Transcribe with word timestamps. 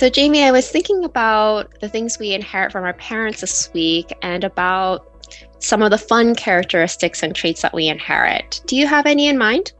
So, 0.00 0.08
Jamie, 0.08 0.42
I 0.44 0.50
was 0.50 0.70
thinking 0.70 1.04
about 1.04 1.78
the 1.82 1.88
things 1.90 2.18
we 2.18 2.32
inherit 2.32 2.72
from 2.72 2.84
our 2.84 2.94
parents 2.94 3.42
this 3.42 3.70
week 3.74 4.16
and 4.22 4.42
about 4.44 5.06
some 5.58 5.82
of 5.82 5.90
the 5.90 5.98
fun 5.98 6.34
characteristics 6.34 7.22
and 7.22 7.36
traits 7.36 7.60
that 7.60 7.74
we 7.74 7.86
inherit. 7.86 8.62
Do 8.66 8.76
you 8.76 8.86
have 8.86 9.04
any 9.04 9.28
in 9.28 9.36
mind? 9.36 9.74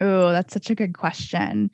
Oh, 0.00 0.30
that's 0.30 0.54
such 0.54 0.70
a 0.70 0.76
good 0.76 0.96
question. 0.96 1.72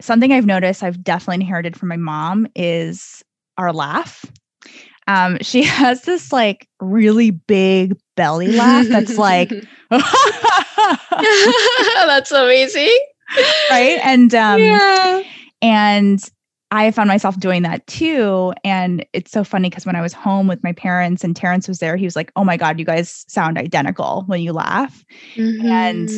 Something 0.00 0.32
I've 0.32 0.46
noticed 0.46 0.82
I've 0.82 1.04
definitely 1.04 1.44
inherited 1.44 1.76
from 1.76 1.90
my 1.90 1.98
mom 1.98 2.46
is 2.56 3.22
our 3.58 3.74
laugh. 3.74 4.24
Um, 5.06 5.36
she 5.42 5.62
has 5.64 6.00
this 6.04 6.32
like 6.32 6.66
really 6.80 7.30
big 7.30 7.94
belly 8.16 8.52
laugh 8.52 8.86
that's 8.88 9.18
like 9.18 9.50
that's 12.00 12.32
amazing. 12.32 12.98
Right. 13.68 14.00
And 14.02 14.34
um 14.34 14.60
yeah. 14.60 15.22
and 15.60 16.26
I 16.70 16.90
found 16.90 17.08
myself 17.08 17.38
doing 17.38 17.62
that 17.62 17.86
too. 17.86 18.52
And 18.64 19.06
it's 19.12 19.30
so 19.30 19.44
funny 19.44 19.70
because 19.70 19.86
when 19.86 19.96
I 19.96 20.02
was 20.02 20.12
home 20.12 20.48
with 20.48 20.64
my 20.64 20.72
parents 20.72 21.22
and 21.22 21.36
Terrence 21.36 21.68
was 21.68 21.78
there, 21.78 21.96
he 21.96 22.04
was 22.04 22.16
like, 22.16 22.32
Oh 22.34 22.44
my 22.44 22.56
God, 22.56 22.78
you 22.78 22.84
guys 22.84 23.24
sound 23.28 23.56
identical 23.56 24.24
when 24.26 24.40
you 24.40 24.52
laugh. 24.52 25.04
Mm-hmm. 25.36 25.66
And 25.66 26.10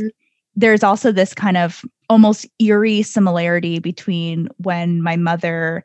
there's 0.57 0.83
also 0.83 1.13
this 1.13 1.35
kind 1.35 1.57
of 1.57 1.85
almost 2.09 2.47
eerie 2.59 3.03
similarity 3.03 3.79
between 3.79 4.49
when 4.57 5.03
my 5.03 5.17
mother 5.17 5.85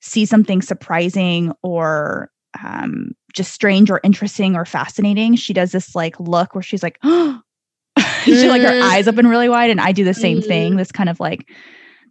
sees 0.00 0.28
something 0.28 0.60
surprising 0.60 1.52
or 1.62 2.30
um, 2.64 3.12
just 3.32 3.52
strange 3.52 3.90
or 3.90 4.00
interesting 4.02 4.56
or 4.56 4.64
fascinating. 4.64 5.36
She 5.36 5.52
does 5.52 5.70
this 5.70 5.94
like 5.94 6.18
look 6.18 6.54
where 6.54 6.62
she's 6.62 6.82
like, 6.82 6.98
oh, 7.04 7.40
she 8.24 8.48
like 8.48 8.62
her 8.62 8.68
mm-hmm. 8.68 8.90
eyes 8.90 9.06
open 9.06 9.28
really 9.28 9.48
wide. 9.48 9.70
And 9.70 9.80
I 9.80 9.92
do 9.92 10.04
the 10.04 10.14
same 10.14 10.38
mm-hmm. 10.38 10.48
thing, 10.48 10.76
this 10.76 10.90
kind 10.90 11.08
of 11.08 11.20
like 11.20 11.48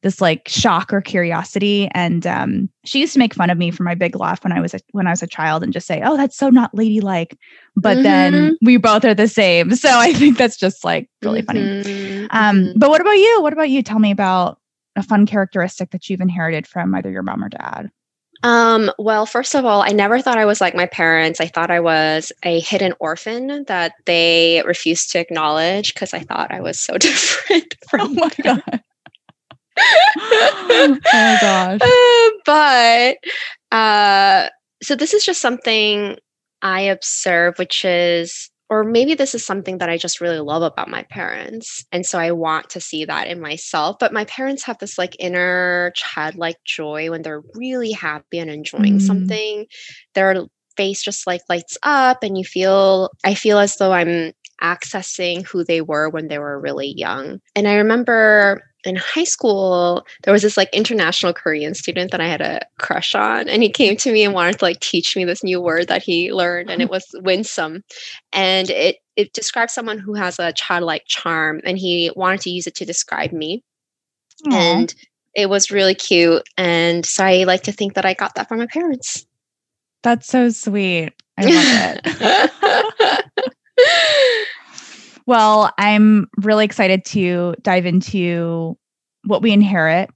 this 0.02 0.22
like 0.22 0.48
shock 0.48 0.94
or 0.94 1.02
curiosity. 1.02 1.90
And 1.94 2.26
um, 2.26 2.70
she 2.86 3.00
used 3.00 3.14
to 3.14 3.20
make 3.20 3.34
fun 3.34 3.50
of 3.50 3.58
me 3.58 3.72
for 3.72 3.84
my 3.84 3.96
big 3.96 4.16
laugh 4.16 4.44
when 4.44 4.54
I 4.54 4.62
was 4.62 4.74
a, 4.74 4.80
when 4.92 5.08
I 5.08 5.12
was 5.12 5.24
a 5.24 5.28
child 5.28 5.64
and 5.64 5.74
just 5.74 5.88
say, 5.88 6.02
"Oh, 6.04 6.18
that's 6.18 6.38
so 6.38 6.50
not 6.50 6.74
ladylike." 6.74 7.38
But 7.76 7.96
mm-hmm. 7.96 8.04
then 8.04 8.58
we 8.62 8.78
both 8.78 9.06
are 9.06 9.14
the 9.14 9.28
same, 9.28 9.76
so 9.76 9.90
I 9.90 10.14
think 10.14 10.38
that's 10.38 10.58
just 10.58 10.84
like 10.84 11.10
really 11.22 11.42
mm-hmm. 11.42 11.82
funny. 11.82 12.30
Um, 12.32 12.66
mm-hmm. 12.66 12.80
but 12.80 12.90
what 12.90 13.02
about 13.02 13.18
you? 13.18 13.42
What 13.42 13.54
about 13.54 13.70
you? 13.70 13.84
Tell 13.84 14.00
me 14.00 14.12
about 14.12 14.60
a 14.96 15.04
fun 15.04 15.26
characteristic 15.26 15.92
that 15.92 16.10
you've 16.10 16.22
inherited 16.22 16.68
from 16.68 16.94
either 16.96 17.12
your 17.12 17.24
mom 17.24 17.44
or 17.44 17.50
dad. 17.50 17.90
Um, 18.42 18.90
well, 18.98 19.26
first 19.26 19.54
of 19.54 19.66
all, 19.66 19.82
I 19.82 19.90
never 19.90 20.22
thought 20.22 20.38
I 20.38 20.46
was 20.46 20.62
like 20.62 20.74
my 20.74 20.86
parents. 20.86 21.42
I 21.42 21.48
thought 21.48 21.70
I 21.70 21.82
was 21.82 22.32
a 22.44 22.62
hidden 22.62 22.94
orphan 23.00 23.66
that 23.66 23.94
they 24.06 24.64
refused 24.66 25.12
to 25.12 25.20
acknowledge 25.20 25.94
because 25.94 26.14
I 26.14 26.20
thought 26.20 26.52
I 26.52 26.62
was 26.62 26.80
so 26.80 26.98
different 26.98 27.76
from 27.90 28.02
oh 28.02 28.14
my 28.14 28.30
them. 28.44 28.62
god 28.66 28.82
oh 30.18 30.98
my 31.14 31.38
gosh. 31.42 31.82
Uh, 31.82 32.30
but 32.46 33.78
uh, 33.78 34.50
so 34.82 34.96
this 34.96 35.14
is 35.14 35.26
just 35.26 35.42
something 35.42 36.18
I 36.62 36.82
observe, 36.82 37.58
which 37.58 37.86
is, 37.86 38.50
or 38.70 38.84
maybe 38.84 39.16
this 39.16 39.34
is 39.34 39.46
something 39.46 39.80
that 39.80 39.90
I 39.90 39.98
just 39.98 40.22
really 40.22 40.40
love 40.40 40.62
about 40.62 40.90
my 40.90 41.04
parents. 41.04 41.86
And 41.92 42.06
so 42.06 42.20
I 42.20 42.32
want 42.32 42.70
to 42.72 42.82
see 42.82 43.06
that 43.06 43.28
in 43.28 43.42
myself. 43.42 43.98
But 44.00 44.14
my 44.14 44.26
parents 44.26 44.64
have 44.66 44.78
this 44.78 44.98
like 44.98 45.16
inner 45.20 45.92
childlike 45.96 46.58
joy 46.66 47.10
when 47.10 47.24
they're 47.24 47.42
really 47.56 47.92
happy 47.92 48.38
and 48.38 48.50
enjoying 48.50 49.00
mm. 49.00 49.02
something. 49.02 49.66
Their 50.14 50.46
face 50.78 51.02
just 51.02 51.26
like 51.26 51.42
lights 51.50 51.78
up, 51.84 52.24
and 52.24 52.38
you 52.38 52.46
feel, 52.46 53.10
I 53.26 53.34
feel 53.34 53.58
as 53.58 53.76
though 53.76 53.92
I'm 53.92 54.34
accessing 54.62 55.46
who 55.46 55.64
they 55.64 55.82
were 55.82 56.10
when 56.10 56.28
they 56.28 56.38
were 56.38 56.60
really 56.60 56.94
young. 56.96 57.40
And 57.56 57.68
I 57.68 57.76
remember 57.76 58.62
in 58.84 58.96
high 58.96 59.24
school, 59.24 60.06
there 60.24 60.32
was 60.32 60.42
this 60.42 60.58
like 60.58 60.70
international 60.74 61.34
Korean 61.34 61.74
student 61.74 62.12
that 62.12 62.22
I 62.22 62.28
had 62.28 62.42
a 62.42 62.62
crush 62.78 63.14
on, 63.16 63.50
and 63.50 63.62
he 63.62 63.70
came 63.70 63.98
to 63.98 64.12
me 64.12 64.24
and 64.24 64.34
wanted 64.34 64.60
to 64.60 64.66
like 64.66 64.80
teach 64.80 65.16
me 65.16 65.26
this 65.26 65.44
new 65.44 65.62
word 65.62 65.88
that 65.88 66.04
he 66.04 66.32
learned, 66.32 66.70
and 66.70 66.82
it 66.82 66.90
was 66.90 67.06
winsome, 67.16 67.84
and 68.32 68.70
it 68.70 68.98
it 69.16 69.34
describes 69.34 69.74
someone 69.74 70.00
who 70.00 70.14
has 70.14 70.40
a 70.40 70.54
childlike 70.54 71.04
charm, 71.08 71.62
and 71.66 71.78
he 71.78 72.12
wanted 72.16 72.42
to 72.42 72.50
use 72.50 72.68
it 72.68 72.76
to 72.76 72.86
describe 72.86 73.32
me, 73.32 73.64
Aww. 74.48 74.54
and 74.54 74.96
it 75.36 75.50
was 75.50 75.72
really 75.72 75.96
cute, 75.96 76.44
and 76.58 77.06
so 77.06 77.26
I 77.26 77.44
like 77.44 77.64
to 77.64 77.72
think 77.72 77.96
that 77.96 78.06
I 78.06 78.14
got 78.14 78.36
that 78.36 78.48
from 78.48 78.60
my 78.60 78.68
parents. 78.68 79.26
That's 80.04 80.28
so 80.28 80.50
sweet. 80.50 81.14
I 81.38 81.46
love 81.46 82.02
it. 82.06 83.54
Well, 85.30 85.72
I'm 85.78 86.28
really 86.38 86.66
excited 86.66 87.06
to 87.06 87.54
dive 87.62 87.86
into 87.86 88.76
what 89.26 89.44
we 89.44 89.52
inherit. 89.52 90.10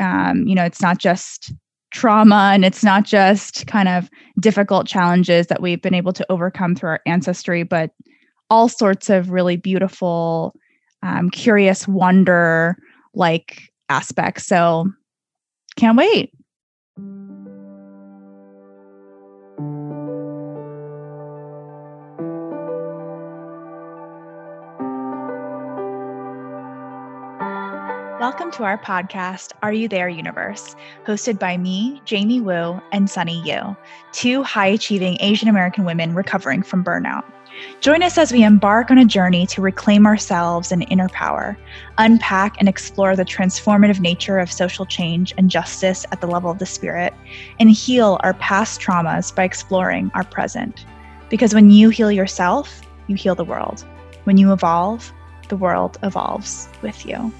Um, 0.00 0.46
you 0.46 0.54
know, 0.54 0.64
it's 0.64 0.80
not 0.80 0.96
just 0.96 1.52
trauma 1.92 2.52
and 2.54 2.64
it's 2.64 2.82
not 2.82 3.04
just 3.04 3.66
kind 3.66 3.90
of 3.90 4.08
difficult 4.40 4.86
challenges 4.86 5.48
that 5.48 5.60
we've 5.60 5.82
been 5.82 5.92
able 5.92 6.14
to 6.14 6.24
overcome 6.32 6.74
through 6.74 6.88
our 6.88 7.00
ancestry, 7.04 7.62
but 7.62 7.90
all 8.48 8.70
sorts 8.70 9.10
of 9.10 9.30
really 9.30 9.58
beautiful, 9.58 10.54
um, 11.02 11.28
curious 11.28 11.86
wonder 11.86 12.74
like 13.12 13.68
aspects. 13.90 14.46
So, 14.46 14.88
can't 15.76 15.98
wait. 15.98 16.32
Welcome 28.24 28.52
to 28.52 28.64
our 28.64 28.78
podcast, 28.78 29.52
Are 29.62 29.74
You 29.74 29.86
There 29.86 30.08
Universe, 30.08 30.76
hosted 31.06 31.38
by 31.38 31.58
me, 31.58 32.00
Jamie 32.06 32.40
Wu, 32.40 32.80
and 32.90 33.10
Sunny 33.10 33.42
Yu, 33.44 33.76
two 34.12 34.42
high 34.42 34.68
achieving 34.68 35.18
Asian 35.20 35.46
American 35.46 35.84
women 35.84 36.14
recovering 36.14 36.62
from 36.62 36.82
burnout. 36.82 37.22
Join 37.82 38.02
us 38.02 38.16
as 38.16 38.32
we 38.32 38.42
embark 38.42 38.90
on 38.90 38.96
a 38.96 39.04
journey 39.04 39.46
to 39.48 39.60
reclaim 39.60 40.06
ourselves 40.06 40.72
and 40.72 40.86
inner 40.90 41.10
power, 41.10 41.54
unpack 41.98 42.56
and 42.58 42.66
explore 42.66 43.14
the 43.14 43.26
transformative 43.26 44.00
nature 44.00 44.38
of 44.38 44.50
social 44.50 44.86
change 44.86 45.34
and 45.36 45.50
justice 45.50 46.06
at 46.10 46.22
the 46.22 46.26
level 46.26 46.50
of 46.50 46.58
the 46.58 46.64
spirit, 46.64 47.12
and 47.60 47.72
heal 47.72 48.18
our 48.22 48.32
past 48.32 48.80
traumas 48.80 49.34
by 49.34 49.44
exploring 49.44 50.10
our 50.14 50.24
present. 50.24 50.86
Because 51.28 51.52
when 51.52 51.70
you 51.70 51.90
heal 51.90 52.10
yourself, 52.10 52.80
you 53.06 53.16
heal 53.16 53.34
the 53.34 53.44
world. 53.44 53.84
When 54.24 54.38
you 54.38 54.50
evolve, 54.50 55.12
the 55.50 55.58
world 55.58 55.98
evolves 56.02 56.70
with 56.80 57.04
you. 57.04 57.30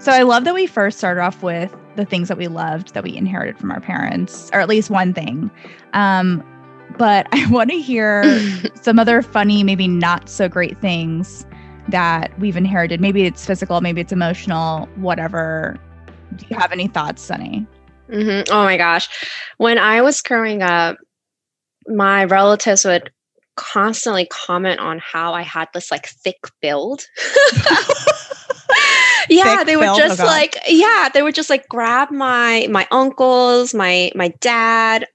So 0.00 0.12
I 0.12 0.22
love 0.22 0.44
that 0.44 0.54
we 0.54 0.66
first 0.66 0.98
started 0.98 1.20
off 1.20 1.42
with 1.42 1.74
the 1.96 2.04
things 2.04 2.28
that 2.28 2.38
we 2.38 2.46
loved 2.46 2.94
that 2.94 3.02
we 3.02 3.16
inherited 3.16 3.58
from 3.58 3.72
our 3.72 3.80
parents, 3.80 4.48
or 4.52 4.60
at 4.60 4.68
least 4.68 4.90
one 4.90 5.12
thing. 5.12 5.50
Um, 5.92 6.44
but 6.96 7.26
I 7.32 7.50
want 7.50 7.70
to 7.70 7.80
hear 7.80 8.24
some 8.80 8.98
other 8.98 9.22
funny, 9.22 9.64
maybe 9.64 9.88
not 9.88 10.28
so 10.28 10.48
great 10.48 10.80
things 10.80 11.44
that 11.88 12.38
we've 12.38 12.56
inherited. 12.56 13.00
Maybe 13.00 13.24
it's 13.24 13.44
physical, 13.44 13.80
maybe 13.80 14.00
it's 14.00 14.12
emotional, 14.12 14.86
whatever. 14.96 15.76
Do 16.36 16.46
you 16.48 16.56
have 16.56 16.70
any 16.70 16.86
thoughts, 16.86 17.22
Sunny? 17.22 17.66
Mm-hmm. 18.08 18.52
Oh 18.52 18.64
my 18.64 18.76
gosh. 18.76 19.08
When 19.56 19.78
I 19.78 20.00
was 20.02 20.22
growing 20.22 20.62
up, 20.62 20.96
my 21.88 22.24
relatives 22.24 22.84
would 22.84 23.10
constantly 23.56 24.26
comment 24.26 24.78
on 24.78 25.00
how 25.00 25.34
I 25.34 25.42
had 25.42 25.68
this 25.74 25.90
like 25.90 26.06
thick 26.06 26.38
build. 26.62 27.02
yeah 29.30 29.64
they 29.64 29.76
would 29.76 29.96
just 29.96 30.20
oh, 30.20 30.24
like 30.24 30.56
yeah 30.68 31.08
they 31.12 31.22
would 31.22 31.34
just 31.34 31.50
like 31.50 31.68
grab 31.68 32.10
my 32.10 32.66
my 32.70 32.86
uncles 32.90 33.74
my 33.74 34.10
my 34.14 34.28
dad 34.40 35.06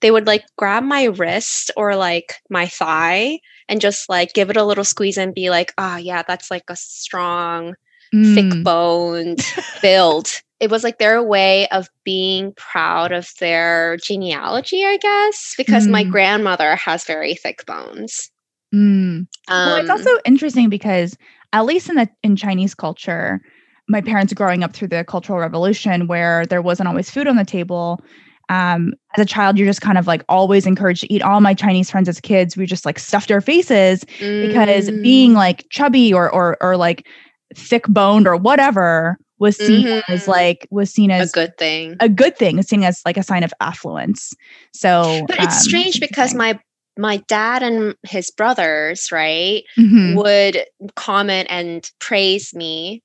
they 0.00 0.10
would 0.10 0.26
like 0.26 0.44
grab 0.56 0.82
my 0.82 1.04
wrist 1.04 1.70
or 1.76 1.96
like 1.96 2.34
my 2.50 2.66
thigh 2.66 3.38
and 3.68 3.80
just 3.80 4.08
like 4.08 4.32
give 4.34 4.50
it 4.50 4.56
a 4.56 4.64
little 4.64 4.84
squeeze 4.84 5.16
and 5.16 5.34
be 5.34 5.50
like 5.50 5.72
oh 5.78 5.96
yeah 5.96 6.22
that's 6.26 6.50
like 6.50 6.64
a 6.68 6.76
strong 6.76 7.74
mm. 8.14 8.34
thick 8.34 8.64
boned 8.64 9.40
build 9.82 10.28
it 10.60 10.70
was 10.70 10.84
like 10.84 10.98
their 10.98 11.22
way 11.22 11.66
of 11.68 11.88
being 12.04 12.52
proud 12.56 13.12
of 13.12 13.30
their 13.40 13.96
genealogy 13.96 14.84
i 14.84 14.96
guess 14.98 15.54
because 15.56 15.86
mm. 15.86 15.90
my 15.90 16.04
grandmother 16.04 16.76
has 16.76 17.04
very 17.04 17.34
thick 17.34 17.64
bones 17.66 18.30
mm. 18.74 18.78
um, 19.18 19.26
well 19.48 19.76
it's 19.76 19.90
also 19.90 20.18
interesting 20.24 20.68
because 20.68 21.16
at 21.52 21.64
least 21.64 21.88
in 21.88 21.96
the 21.96 22.08
in 22.22 22.36
chinese 22.36 22.74
culture 22.74 23.40
my 23.88 24.00
parents 24.00 24.32
growing 24.32 24.62
up 24.62 24.72
through 24.72 24.88
the 24.88 25.04
Cultural 25.04 25.38
Revolution, 25.38 26.06
where 26.06 26.46
there 26.46 26.62
wasn't 26.62 26.88
always 26.88 27.10
food 27.10 27.26
on 27.26 27.36
the 27.36 27.44
table. 27.44 28.00
Um, 28.48 28.94
as 29.16 29.22
a 29.22 29.26
child, 29.26 29.56
you're 29.56 29.66
just 29.66 29.80
kind 29.80 29.98
of 29.98 30.06
like 30.06 30.24
always 30.28 30.66
encouraged 30.66 31.02
to 31.02 31.12
eat. 31.12 31.22
All 31.22 31.40
my 31.40 31.54
Chinese 31.54 31.90
friends 31.90 32.08
as 32.08 32.20
kids, 32.20 32.56
we 32.56 32.66
just 32.66 32.84
like 32.84 32.98
stuffed 32.98 33.30
our 33.30 33.40
faces 33.40 34.04
mm. 34.04 34.48
because 34.48 34.90
being 35.02 35.32
like 35.32 35.66
chubby 35.70 36.12
or 36.12 36.30
or 36.30 36.56
or 36.60 36.76
like 36.76 37.06
thick 37.54 37.86
boned 37.88 38.26
or 38.26 38.36
whatever 38.36 39.18
was 39.38 39.56
seen 39.56 39.86
mm-hmm. 39.86 40.12
as 40.12 40.28
like 40.28 40.68
was 40.70 40.90
seen 40.90 41.10
as 41.10 41.30
a 41.30 41.32
good 41.32 41.58
thing. 41.58 41.96
A 42.00 42.08
good 42.08 42.36
thing, 42.36 42.62
seen 42.62 42.84
as 42.84 43.02
like 43.04 43.16
a 43.16 43.22
sign 43.22 43.42
of 43.42 43.52
affluence. 43.60 44.32
So, 44.72 45.24
but 45.26 45.36
it's 45.38 45.56
um, 45.56 45.62
strange 45.62 46.00
because 46.00 46.34
my 46.34 46.58
my 46.96 47.16
dad 47.28 47.62
and 47.62 47.96
his 48.06 48.30
brothers, 48.30 49.10
right, 49.10 49.64
mm-hmm. 49.78 50.16
would 50.16 50.64
comment 50.94 51.48
and 51.50 51.90
praise 51.98 52.54
me 52.54 53.02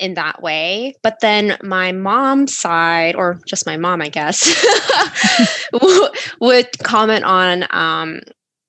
in 0.00 0.14
that 0.14 0.42
way. 0.42 0.94
But 1.02 1.20
then 1.20 1.56
my 1.62 1.92
mom's 1.92 2.56
side, 2.56 3.14
or 3.14 3.40
just 3.46 3.66
my 3.66 3.76
mom, 3.76 4.00
I 4.00 4.08
guess, 4.08 4.42
would 6.40 6.78
comment 6.80 7.24
on 7.24 7.66
um, 7.70 8.20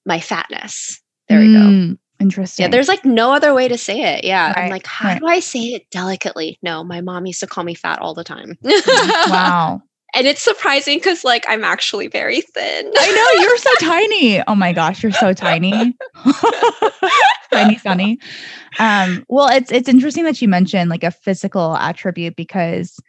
my 0.06 0.20
fatness. 0.20 1.02
There 1.30 1.40
we 1.40 1.48
mm, 1.48 1.92
go. 1.92 1.98
Interesting. 2.20 2.64
Yeah, 2.64 2.70
there's 2.70 2.88
like 2.88 3.04
no 3.06 3.34
other 3.34 3.54
way 3.54 3.68
to 3.68 3.78
say 3.78 4.16
it. 4.18 4.24
Yeah. 4.24 4.54
Right, 4.54 4.66
I'm 4.66 4.70
like, 4.70 4.86
how 4.86 5.10
right. 5.10 5.20
do 5.20 5.28
I 5.28 5.40
say 5.40 5.60
it 5.74 5.90
delicately? 5.90 6.60
No, 6.62 6.84
my 6.84 7.02
mom 7.02 7.26
used 7.26 7.40
to 7.40 7.48
call 7.48 7.64
me 7.64 7.74
fat 7.74 8.00
all 8.00 8.14
the 8.14 8.24
time. 8.24 8.58
wow. 8.64 9.82
And 10.14 10.28
it's 10.28 10.42
surprising 10.42 10.98
because 10.98 11.24
like 11.24 11.46
I'm 11.48 11.64
actually 11.64 12.08
very 12.08 12.42
thin. 12.42 12.92
I 12.98 13.12
know 13.12 13.42
you're 13.44 13.58
so 13.58 13.74
tiny. 13.80 14.44
Oh 14.48 14.56
my 14.56 14.74
gosh, 14.74 15.04
you're 15.04 15.12
so 15.12 15.34
tiny. 15.34 15.96
tiny 17.52 17.78
sunny. 17.78 18.20
Um, 18.80 19.26
well, 19.30 19.48
it's 19.48 19.72
it's 19.72 19.88
interesting 19.88 20.26
that 20.26 20.42
you 20.42 20.48
mentioned 20.48 20.90
like 20.90 21.04
a 21.04 21.12
physical 21.12 21.78
attribute 21.78 22.36
because 22.36 23.00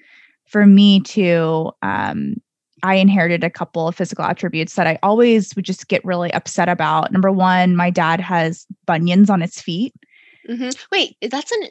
for 0.44 0.66
me 0.66 1.00
too, 1.00 1.72
um, 1.82 2.36
I 2.82 2.96
inherited 2.96 3.44
a 3.44 3.50
couple 3.50 3.88
of 3.88 3.96
physical 3.96 4.24
attributes 4.24 4.74
that 4.74 4.86
I 4.86 4.98
always 5.02 5.54
would 5.56 5.64
just 5.64 5.88
get 5.88 6.04
really 6.04 6.32
upset 6.32 6.68
about. 6.68 7.12
Number 7.12 7.30
one, 7.30 7.76
my 7.76 7.90
dad 7.90 8.20
has 8.20 8.66
bunions 8.86 9.30
on 9.30 9.40
his 9.40 9.60
feet. 9.60 9.94
Mm-hmm. 10.48 10.70
Wait, 10.90 11.16
that's 11.30 11.52
an 11.52 11.68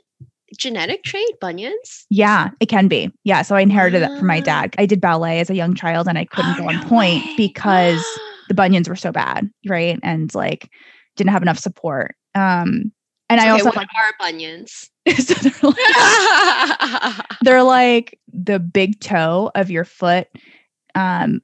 genetic 0.58 1.04
trait, 1.04 1.40
bunions? 1.40 2.06
Yeah, 2.10 2.50
it 2.60 2.68
can 2.68 2.88
be. 2.88 3.12
Yeah. 3.24 3.42
So 3.42 3.56
I 3.56 3.62
inherited 3.62 4.02
that 4.02 4.18
from 4.18 4.28
my 4.28 4.40
dad. 4.40 4.74
I 4.78 4.86
did 4.86 5.02
ballet 5.02 5.40
as 5.40 5.50
a 5.50 5.56
young 5.56 5.76
child 5.76 6.08
and 6.08 6.18
I 6.18 6.26
couldn't 6.26 6.60
oh, 6.60 6.64
go 6.64 6.70
on 6.70 6.80
pointe 6.80 7.26
way. 7.26 7.34
because 7.38 8.04
the 8.48 8.54
bunions 8.54 8.90
were 8.90 8.96
so 8.96 9.12
bad, 9.12 9.50
right? 9.68 10.00
And 10.04 10.34
like 10.36 10.70
didn't 11.16 11.32
have 11.32 11.42
enough 11.42 11.60
support. 11.60 12.16
Um 12.36 12.92
and 13.30 13.40
okay, 13.40 13.48
I 13.48 13.52
also 13.52 13.66
what 13.66 13.76
like, 13.78 13.88
are 13.98 14.14
bunions? 14.20 14.90
so 15.18 15.34
they're 15.36 15.72
like, 15.72 17.26
they're 17.42 17.64
like 17.64 18.20
the 18.34 18.60
big 18.60 19.00
toe 19.00 19.52
of 19.56 19.72
your 19.72 19.86
foot 19.86 20.28
um 20.96 21.42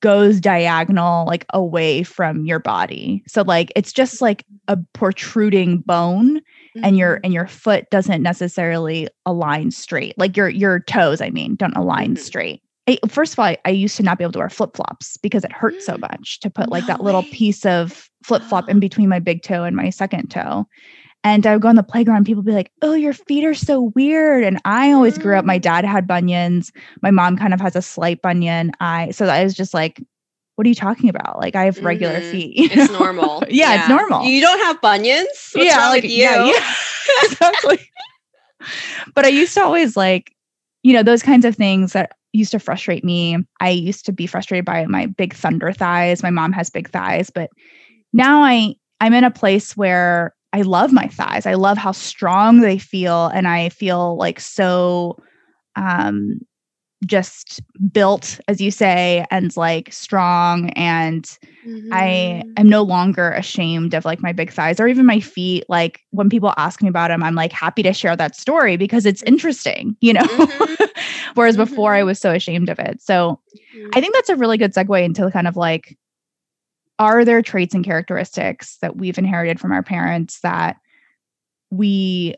goes 0.00 0.40
diagonal 0.40 1.26
like 1.26 1.46
away 1.52 2.02
from 2.02 2.44
your 2.44 2.58
body. 2.58 3.22
So 3.26 3.42
like 3.42 3.72
it's 3.74 3.92
just 3.92 4.20
like 4.20 4.44
a 4.68 4.78
protruding 4.92 5.78
bone 5.78 6.40
mm-hmm. 6.76 6.84
and 6.84 6.96
your 6.96 7.16
mm-hmm. 7.16 7.24
and 7.24 7.34
your 7.34 7.46
foot 7.46 7.88
doesn't 7.90 8.22
necessarily 8.22 9.08
align 9.24 9.70
straight. 9.70 10.16
Like 10.18 10.36
your 10.36 10.48
your 10.48 10.80
toes, 10.80 11.20
I 11.20 11.30
mean, 11.30 11.56
don't 11.56 11.76
align 11.76 12.14
mm-hmm. 12.14 12.22
straight. 12.22 12.62
I, 12.88 12.98
first 13.08 13.32
of 13.32 13.40
all, 13.40 13.46
I, 13.46 13.58
I, 13.64 13.70
used 13.70 13.96
to 13.96 14.04
not 14.04 14.16
be 14.16 14.22
able 14.22 14.32
to 14.32 14.38
wear 14.38 14.48
flip 14.48 14.76
flops 14.76 15.16
because 15.16 15.42
it 15.42 15.50
hurt 15.50 15.82
so 15.82 15.98
much 15.98 16.38
to 16.38 16.48
put 16.48 16.70
like 16.70 16.84
no 16.84 16.88
that 16.88 17.02
little 17.02 17.24
piece 17.24 17.66
of 17.66 18.08
flip 18.22 18.42
flop 18.44 18.68
in 18.68 18.78
between 18.80 19.08
my 19.08 19.18
big 19.18 19.42
toe 19.42 19.64
and 19.64 19.74
my 19.74 19.90
second 19.90 20.30
toe. 20.30 20.66
And 21.24 21.44
I 21.44 21.54
would 21.54 21.62
go 21.62 21.68
on 21.68 21.74
the 21.74 21.82
playground, 21.82 22.26
people 22.26 22.44
be 22.44 22.52
like, 22.52 22.70
Oh, 22.82 22.94
your 22.94 23.12
feet 23.12 23.44
are 23.44 23.54
so 23.54 23.92
weird. 23.96 24.44
And 24.44 24.60
I 24.64 24.92
always 24.92 25.18
grew 25.18 25.36
up, 25.36 25.44
my 25.44 25.58
mm. 25.58 25.62
dad 25.62 25.84
had 25.84 26.06
bunions. 26.06 26.70
My 27.02 27.10
mom 27.10 27.36
kind 27.36 27.52
of 27.52 27.60
has 27.60 27.74
a 27.74 27.82
slight 27.82 28.22
bunion. 28.22 28.70
I 28.78 29.10
so 29.10 29.26
I 29.26 29.42
was 29.42 29.54
just 29.54 29.74
like, 29.74 30.00
what 30.56 30.66
are 30.66 30.68
you 30.68 30.74
talking 30.74 31.08
about? 31.08 31.38
Like 31.38 31.54
I 31.54 31.66
have 31.66 31.82
regular 31.84 32.20
mm-hmm. 32.20 32.30
feet. 32.30 32.72
It's 32.72 32.92
normal. 32.92 33.44
yeah, 33.48 33.74
yeah, 33.74 33.80
it's 33.80 33.88
normal. 33.88 34.24
You 34.24 34.40
don't 34.40 34.58
have 34.58 34.80
bunions? 34.80 35.28
What's 35.52 35.66
yeah, 35.66 35.88
like, 35.88 36.04
you? 36.04 36.10
Yeah, 36.10 36.44
yeah. 36.46 36.74
exactly. 37.22 37.90
but 39.14 39.24
I 39.24 39.28
used 39.28 39.54
to 39.54 39.62
always 39.62 39.96
like, 39.96 40.34
you 40.82 40.94
know, 40.94 41.02
those 41.02 41.22
kinds 41.22 41.44
of 41.44 41.54
things 41.54 41.92
that 41.92 42.12
used 42.32 42.52
to 42.52 42.58
frustrate 42.58 43.04
me. 43.04 43.36
I 43.60 43.70
used 43.70 44.06
to 44.06 44.12
be 44.12 44.26
frustrated 44.26 44.64
by 44.64 44.86
my 44.86 45.06
big 45.06 45.34
thunder 45.34 45.72
thighs. 45.72 46.22
My 46.22 46.30
mom 46.30 46.52
has 46.52 46.70
big 46.70 46.88
thighs, 46.90 47.30
but 47.30 47.50
now 48.12 48.42
I 48.42 48.74
I'm 49.00 49.12
in 49.12 49.24
a 49.24 49.30
place 49.30 49.76
where 49.76 50.34
I 50.52 50.62
love 50.62 50.92
my 50.92 51.06
thighs. 51.08 51.44
I 51.44 51.54
love 51.54 51.76
how 51.76 51.92
strong 51.92 52.60
they 52.60 52.78
feel 52.78 53.26
and 53.26 53.46
I 53.46 53.68
feel 53.68 54.16
like 54.16 54.40
so 54.40 55.18
um 55.76 56.40
just 57.04 57.60
built 57.92 58.40
as 58.48 58.60
you 58.60 58.70
say 58.70 59.26
and 59.30 59.54
like 59.56 59.92
strong 59.92 60.70
and 60.70 61.24
mm-hmm. 61.66 61.92
I 61.92 62.42
am 62.56 62.68
no 62.68 62.82
longer 62.82 63.32
ashamed 63.32 63.92
of 63.92 64.06
like 64.06 64.22
my 64.22 64.32
big 64.32 64.50
thighs 64.50 64.80
or 64.80 64.88
even 64.88 65.04
my 65.04 65.20
feet 65.20 65.64
like 65.68 66.00
when 66.10 66.30
people 66.30 66.54
ask 66.56 66.82
me 66.82 66.88
about 66.88 67.08
them 67.08 67.22
I'm 67.22 67.34
like 67.34 67.52
happy 67.52 67.82
to 67.82 67.92
share 67.92 68.16
that 68.16 68.34
story 68.34 68.78
because 68.78 69.04
it's 69.04 69.22
interesting 69.24 69.94
you 70.00 70.14
know 70.14 70.22
mm-hmm. 70.22 70.84
whereas 71.34 71.56
mm-hmm. 71.56 71.64
before 71.64 71.94
I 71.94 72.02
was 72.02 72.18
so 72.18 72.32
ashamed 72.32 72.70
of 72.70 72.78
it 72.78 73.02
so 73.02 73.40
mm-hmm. 73.76 73.90
I 73.92 74.00
think 74.00 74.14
that's 74.14 74.30
a 74.30 74.36
really 74.36 74.56
good 74.56 74.72
segue 74.72 75.04
into 75.04 75.30
kind 75.30 75.46
of 75.46 75.56
like 75.56 75.98
are 76.98 77.26
there 77.26 77.42
traits 77.42 77.74
and 77.74 77.84
characteristics 77.84 78.78
that 78.80 78.96
we've 78.96 79.18
inherited 79.18 79.60
from 79.60 79.70
our 79.70 79.82
parents 79.82 80.40
that 80.40 80.76
we 81.70 82.36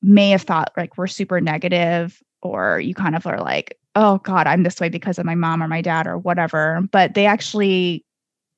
may 0.00 0.30
have 0.30 0.42
thought 0.42 0.72
like 0.78 0.96
we're 0.96 1.06
super 1.06 1.42
negative 1.42 2.22
or 2.42 2.80
you 2.80 2.94
kind 2.94 3.14
of 3.14 3.26
are 3.26 3.40
like 3.40 3.78
oh 3.94 4.18
god 4.18 4.46
i'm 4.46 4.62
this 4.62 4.80
way 4.80 4.88
because 4.88 5.18
of 5.18 5.26
my 5.26 5.34
mom 5.34 5.62
or 5.62 5.68
my 5.68 5.80
dad 5.80 6.06
or 6.06 6.18
whatever 6.18 6.80
but 6.90 7.14
they 7.14 7.26
actually 7.26 8.04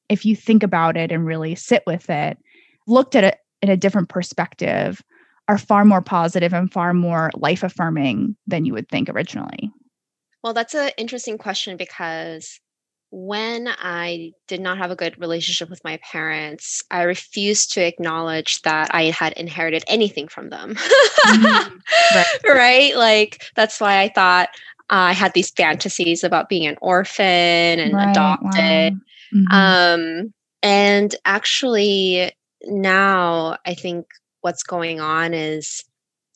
if 0.09 0.25
you 0.25 0.37
think 0.37 0.63
about 0.63 0.97
it 0.97 1.11
and 1.11 1.27
really 1.27 1.55
sit 1.55 1.83
with 1.87 2.09
it 2.11 2.39
looked 2.87 3.15
at 3.15 3.25
it 3.25 3.39
in 3.63 3.69
a 3.69 3.77
different 3.77 4.09
perspective 4.09 5.03
are 5.49 5.59
far 5.59 5.85
more 5.85 6.03
positive 6.03 6.55
and 6.55 6.73
far 6.73 6.95
more 6.95 7.31
life 7.35 7.63
affirming 7.63 8.37
than 8.47 8.65
you 8.65 8.73
would 8.73 8.89
think 8.89 9.09
originally 9.09 9.71
well 10.43 10.55
that's 10.55 10.75
an 10.75 10.91
interesting 10.97 11.39
question 11.39 11.77
because 11.77 12.61
when 13.17 13.69
I 13.69 14.33
did 14.49 14.61
not 14.61 14.79
have 14.79 14.91
a 14.91 14.97
good 14.97 15.17
relationship 15.21 15.71
with 15.71 15.85
my 15.85 15.99
parents, 15.99 16.83
I 16.91 17.03
refused 17.03 17.73
to 17.75 17.87
acknowledge 17.87 18.61
that 18.63 18.93
I 18.93 19.05
had 19.05 19.35
inherited 19.35 19.85
anything 19.87 20.27
from 20.27 20.51
them. 20.51 20.75
mm-hmm. 20.75 21.77
right. 22.17 22.27
right. 22.45 22.97
Like, 22.97 23.45
that's 23.55 23.81
why 23.81 24.01
I 24.01 24.09
thought 24.09 24.49
uh, 24.91 25.11
I 25.11 25.13
had 25.13 25.33
these 25.35 25.51
fantasies 25.51 26.25
about 26.25 26.49
being 26.49 26.67
an 26.67 26.77
orphan 26.81 27.25
and 27.25 27.95
right. 27.95 28.11
adopted. 28.11 28.95
Wow. 28.95 29.01
Mm-hmm. 29.35 29.53
Um, 29.53 30.35
and 30.63 31.15
actually, 31.25 32.33
now 32.65 33.57
I 33.67 33.75
think 33.75 34.07
what's 34.41 34.63
going 34.63 35.01
on 35.01 35.35
is 35.35 35.85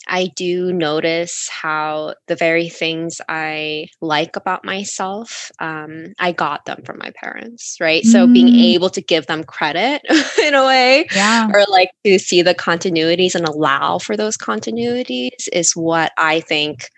I 0.07 0.31
do 0.35 0.73
notice 0.73 1.49
how 1.51 2.15
the 2.29 2.37
very 2.37 2.69
things 2.69 3.21
I 3.29 3.89
like 4.01 4.37
about 4.37 4.65
myself, 4.65 5.51
um, 5.61 6.15
I 6.19 6.33
got 6.33 6.65
them 6.65 6.83
from 6.85 6.99
my 6.99 7.13
parents, 7.15 7.77
right? 7.81 8.03
Mm. 8.03 8.07
So 8.07 8.27
being 8.27 8.49
mm. 8.49 8.75
able 8.75 8.91
to 8.91 9.03
give 9.03 9.27
them 9.27 9.45
credit 9.45 10.03
in 10.43 10.55
a 10.55 10.65
way, 10.65 11.07
yeah. 11.15 11.51
or 11.53 11.65
like 11.69 11.91
to 12.05 12.19
see 12.19 12.43
the 12.43 12.55
continuities 12.55 13.35
and 13.35 13.47
allow 13.47 13.99
for 13.99 14.17
those 14.17 14.39
continuities 14.39 15.49
is 15.53 15.73
what 15.77 16.13
I 16.17 16.41
think 16.41 16.89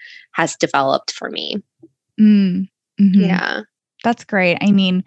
has 0.41 0.57
developed 0.57 1.13
for 1.13 1.31
me. 1.31 1.57
Mm. 2.19 2.69
Mm-hmm. 3.01 3.21
Yeah. 3.21 3.61
That's 4.05 4.25
great. 4.25 4.59
I 4.61 4.73
mean, 4.73 5.05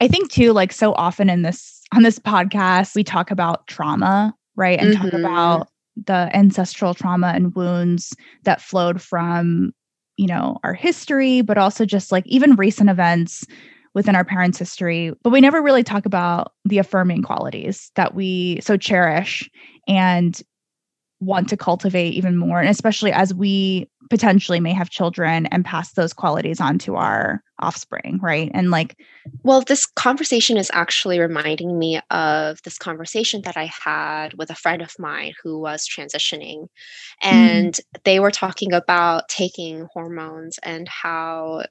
I 0.00 0.08
think 0.08 0.30
too, 0.30 0.52
like 0.52 0.72
so 0.72 0.92
often 0.94 1.30
in 1.30 1.42
this 1.42 1.80
on 1.94 2.02
this 2.02 2.18
podcast, 2.18 2.94
we 2.94 3.04
talk 3.04 3.30
about 3.30 3.66
trauma, 3.68 4.34
right? 4.56 4.78
And 4.78 4.94
mm-hmm. 4.94 5.02
talk 5.02 5.12
about 5.12 5.68
the 5.96 6.30
ancestral 6.34 6.94
trauma 6.94 7.28
and 7.28 7.54
wounds 7.54 8.14
that 8.44 8.60
flowed 8.60 9.00
from 9.00 9.72
you 10.16 10.26
know 10.26 10.58
our 10.64 10.74
history 10.74 11.42
but 11.42 11.58
also 11.58 11.84
just 11.84 12.12
like 12.12 12.26
even 12.26 12.54
recent 12.56 12.88
events 12.88 13.46
within 13.94 14.16
our 14.16 14.24
parents 14.24 14.58
history 14.58 15.12
but 15.22 15.30
we 15.30 15.40
never 15.40 15.62
really 15.62 15.82
talk 15.82 16.06
about 16.06 16.52
the 16.64 16.78
affirming 16.78 17.22
qualities 17.22 17.90
that 17.94 18.14
we 18.14 18.58
so 18.62 18.76
cherish 18.76 19.50
and 19.86 20.42
want 21.20 21.48
to 21.48 21.56
cultivate 21.56 22.14
even 22.14 22.36
more 22.36 22.58
and 22.58 22.68
especially 22.68 23.12
as 23.12 23.34
we 23.34 23.86
potentially 24.12 24.60
may 24.60 24.74
have 24.74 24.90
children 24.90 25.46
and 25.46 25.64
pass 25.64 25.94
those 25.94 26.12
qualities 26.12 26.60
on 26.60 26.78
to 26.78 26.96
our 26.96 27.42
offspring 27.60 28.18
right 28.20 28.50
and 28.52 28.70
like 28.70 28.98
well 29.42 29.62
this 29.62 29.86
conversation 29.86 30.58
is 30.58 30.70
actually 30.74 31.18
reminding 31.18 31.78
me 31.78 31.98
of 32.10 32.60
this 32.62 32.76
conversation 32.76 33.40
that 33.40 33.56
i 33.56 33.70
had 33.82 34.34
with 34.34 34.50
a 34.50 34.54
friend 34.54 34.82
of 34.82 34.94
mine 34.98 35.32
who 35.42 35.58
was 35.58 35.88
transitioning 35.88 36.64
mm-hmm. 37.24 37.34
and 37.34 37.72
mm. 37.72 38.02
they 38.04 38.20
were 38.20 38.30
talking 38.30 38.74
about 38.74 39.30
taking 39.30 39.88
hormones 39.94 40.58
and 40.62 40.86
how 40.88 41.62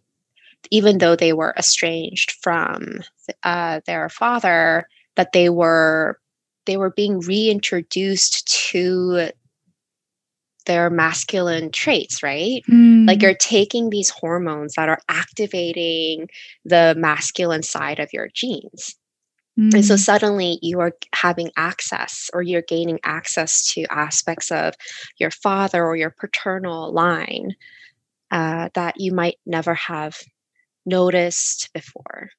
even 0.71 0.97
though 0.97 1.15
they 1.15 1.33
were 1.33 1.53
estranged 1.59 2.31
from 2.41 3.01
uh, 3.43 3.81
their 3.85 4.09
father 4.09 4.87
that 5.15 5.31
they 5.31 5.47
were 5.47 6.17
they 6.65 6.75
were 6.75 6.89
being 6.89 7.19
reintroduced 7.19 8.47
to 8.47 9.29
their 10.65 10.89
masculine 10.89 11.71
traits, 11.71 12.21
right? 12.21 12.61
Mm. 12.69 13.07
Like 13.07 13.21
you're 13.21 13.33
taking 13.33 13.89
these 13.89 14.09
hormones 14.09 14.73
that 14.75 14.89
are 14.89 14.99
activating 15.09 16.29
the 16.65 16.95
masculine 16.97 17.63
side 17.63 17.99
of 17.99 18.13
your 18.13 18.29
genes. 18.33 18.95
Mm. 19.59 19.73
And 19.73 19.85
so 19.85 19.95
mm. 19.95 19.99
suddenly 19.99 20.59
you 20.61 20.79
are 20.79 20.93
having 21.13 21.51
access 21.57 22.29
or 22.33 22.41
you're 22.41 22.61
gaining 22.61 22.99
access 23.03 23.73
to 23.73 23.85
aspects 23.89 24.51
of 24.51 24.75
your 25.17 25.31
father 25.31 25.83
or 25.83 25.95
your 25.95 26.11
paternal 26.11 26.93
line 26.93 27.55
uh, 28.31 28.69
that 28.73 28.95
you 28.97 29.13
might 29.13 29.37
never 29.45 29.73
have 29.73 30.17
noticed 30.85 31.69
before. 31.73 32.29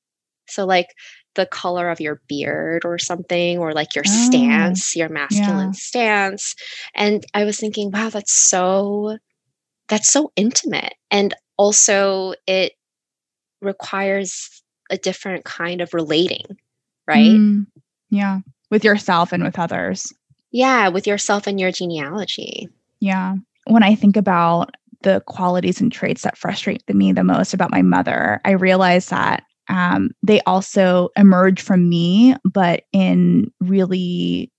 So, 0.48 0.64
like 0.66 0.88
the 1.34 1.46
color 1.46 1.88
of 1.90 2.00
your 2.00 2.20
beard 2.28 2.84
or 2.84 2.98
something, 2.98 3.58
or 3.58 3.72
like 3.72 3.94
your 3.94 4.04
oh, 4.06 4.26
stance, 4.26 4.94
your 4.96 5.08
masculine 5.08 5.68
yeah. 5.68 5.72
stance. 5.72 6.54
And 6.94 7.24
I 7.34 7.44
was 7.44 7.58
thinking, 7.58 7.90
wow, 7.90 8.10
that's 8.10 8.32
so 8.32 9.18
that's 9.88 10.10
so 10.10 10.32
intimate. 10.36 10.94
And 11.10 11.34
also 11.56 12.34
it 12.46 12.72
requires 13.60 14.62
a 14.90 14.96
different 14.96 15.44
kind 15.44 15.80
of 15.80 15.94
relating, 15.94 16.44
right? 17.06 17.30
Mm, 17.30 17.66
yeah. 18.10 18.40
With 18.70 18.84
yourself 18.84 19.32
and 19.32 19.42
with 19.42 19.58
others. 19.58 20.12
Yeah, 20.50 20.88
with 20.88 21.06
yourself 21.06 21.46
and 21.46 21.58
your 21.58 21.72
genealogy. 21.72 22.68
Yeah. 23.00 23.36
When 23.66 23.82
I 23.82 23.94
think 23.94 24.16
about 24.16 24.76
the 25.02 25.20
qualities 25.26 25.80
and 25.80 25.90
traits 25.90 26.22
that 26.22 26.38
frustrate 26.38 26.82
me 26.92 27.12
the 27.12 27.24
most 27.24 27.54
about 27.54 27.70
my 27.70 27.82
mother, 27.82 28.40
I 28.44 28.52
realize 28.52 29.08
that 29.08 29.44
um, 29.68 30.10
they 30.22 30.40
also 30.42 31.10
emerge 31.16 31.62
from 31.62 31.88
me, 31.88 32.34
but 32.44 32.84
in 32.92 33.52
really, 33.60 34.50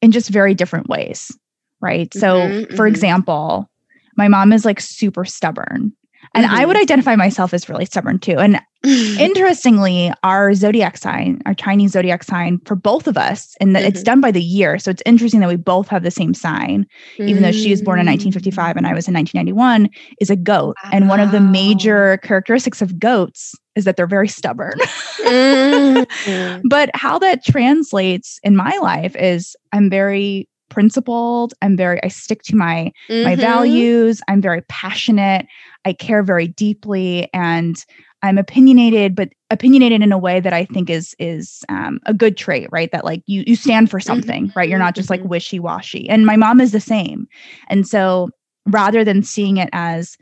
in 0.00 0.12
just 0.12 0.30
very 0.30 0.54
different 0.54 0.88
ways. 0.88 1.36
Right. 1.80 2.12
So, 2.12 2.36
mm-hmm, 2.36 2.76
for 2.76 2.84
mm-hmm. 2.84 2.94
example, 2.94 3.70
my 4.16 4.28
mom 4.28 4.52
is 4.52 4.64
like 4.64 4.80
super 4.80 5.24
stubborn. 5.24 5.92
And 6.34 6.44
mm-hmm. 6.44 6.54
I 6.54 6.64
would 6.64 6.76
mm-hmm. 6.76 6.82
identify 6.82 7.16
myself 7.16 7.54
as 7.54 7.68
really 7.68 7.86
stubborn 7.86 8.18
too. 8.18 8.38
And 8.38 8.60
interestingly, 8.84 10.12
our 10.22 10.54
zodiac 10.54 10.96
sign, 10.96 11.40
our 11.46 11.54
Chinese 11.54 11.92
zodiac 11.92 12.22
sign 12.22 12.60
for 12.66 12.76
both 12.76 13.06
of 13.06 13.16
us, 13.16 13.54
and 13.60 13.74
mm-hmm. 13.74 13.86
it's 13.86 14.02
done 14.02 14.20
by 14.20 14.30
the 14.30 14.42
year. 14.42 14.78
So 14.78 14.90
it's 14.90 15.02
interesting 15.04 15.40
that 15.40 15.48
we 15.48 15.56
both 15.56 15.88
have 15.88 16.02
the 16.02 16.10
same 16.10 16.34
sign, 16.34 16.86
mm-hmm. 17.14 17.28
even 17.28 17.42
though 17.42 17.52
she 17.52 17.70
was 17.70 17.82
born 17.82 17.98
in 17.98 18.06
1955 18.06 18.76
and 18.76 18.86
I 18.86 18.94
was 18.94 19.08
in 19.08 19.14
1991, 19.14 19.88
is 20.20 20.30
a 20.30 20.36
goat. 20.36 20.76
Wow. 20.84 20.90
And 20.92 21.08
one 21.08 21.20
of 21.20 21.32
the 21.32 21.40
major 21.40 22.18
characteristics 22.18 22.80
of 22.80 22.98
goats 22.98 23.54
is 23.80 23.84
that 23.86 23.96
they're 23.96 24.06
very 24.06 24.28
stubborn. 24.28 24.78
Mm-hmm. 25.24 26.60
but 26.68 26.90
how 26.94 27.18
that 27.18 27.44
translates 27.44 28.38
in 28.42 28.56
my 28.56 28.76
life 28.80 29.16
is 29.16 29.56
I'm 29.72 29.90
very 29.90 30.48
principled 30.70 31.52
i'm 31.60 31.76
very 31.76 32.02
i 32.02 32.08
stick 32.08 32.42
to 32.42 32.56
my 32.56 32.90
mm-hmm. 33.08 33.24
my 33.24 33.36
values 33.36 34.22
i'm 34.28 34.40
very 34.40 34.62
passionate 34.62 35.44
i 35.84 35.92
care 35.92 36.22
very 36.22 36.46
deeply 36.46 37.28
and 37.34 37.84
i'm 38.22 38.38
opinionated 38.38 39.14
but 39.14 39.30
opinionated 39.50 40.00
in 40.00 40.12
a 40.12 40.18
way 40.18 40.40
that 40.40 40.52
i 40.52 40.64
think 40.64 40.88
is 40.88 41.14
is 41.18 41.64
um, 41.68 41.98
a 42.06 42.14
good 42.14 42.36
trait 42.36 42.68
right 42.70 42.92
that 42.92 43.04
like 43.04 43.22
you 43.26 43.42
you 43.46 43.56
stand 43.56 43.90
for 43.90 43.98
mm-hmm. 43.98 44.06
something 44.06 44.46
mm-hmm. 44.46 44.58
right 44.58 44.68
you're 44.68 44.78
not 44.78 44.94
just 44.94 45.10
like 45.10 45.20
mm-hmm. 45.20 45.30
wishy-washy 45.30 46.08
and 46.08 46.24
my 46.24 46.36
mom 46.36 46.60
is 46.60 46.70
the 46.72 46.80
same 46.80 47.26
and 47.68 47.86
so 47.86 48.30
rather 48.66 49.04
than 49.04 49.24
seeing 49.24 49.56
it 49.56 49.68
as 49.72 50.16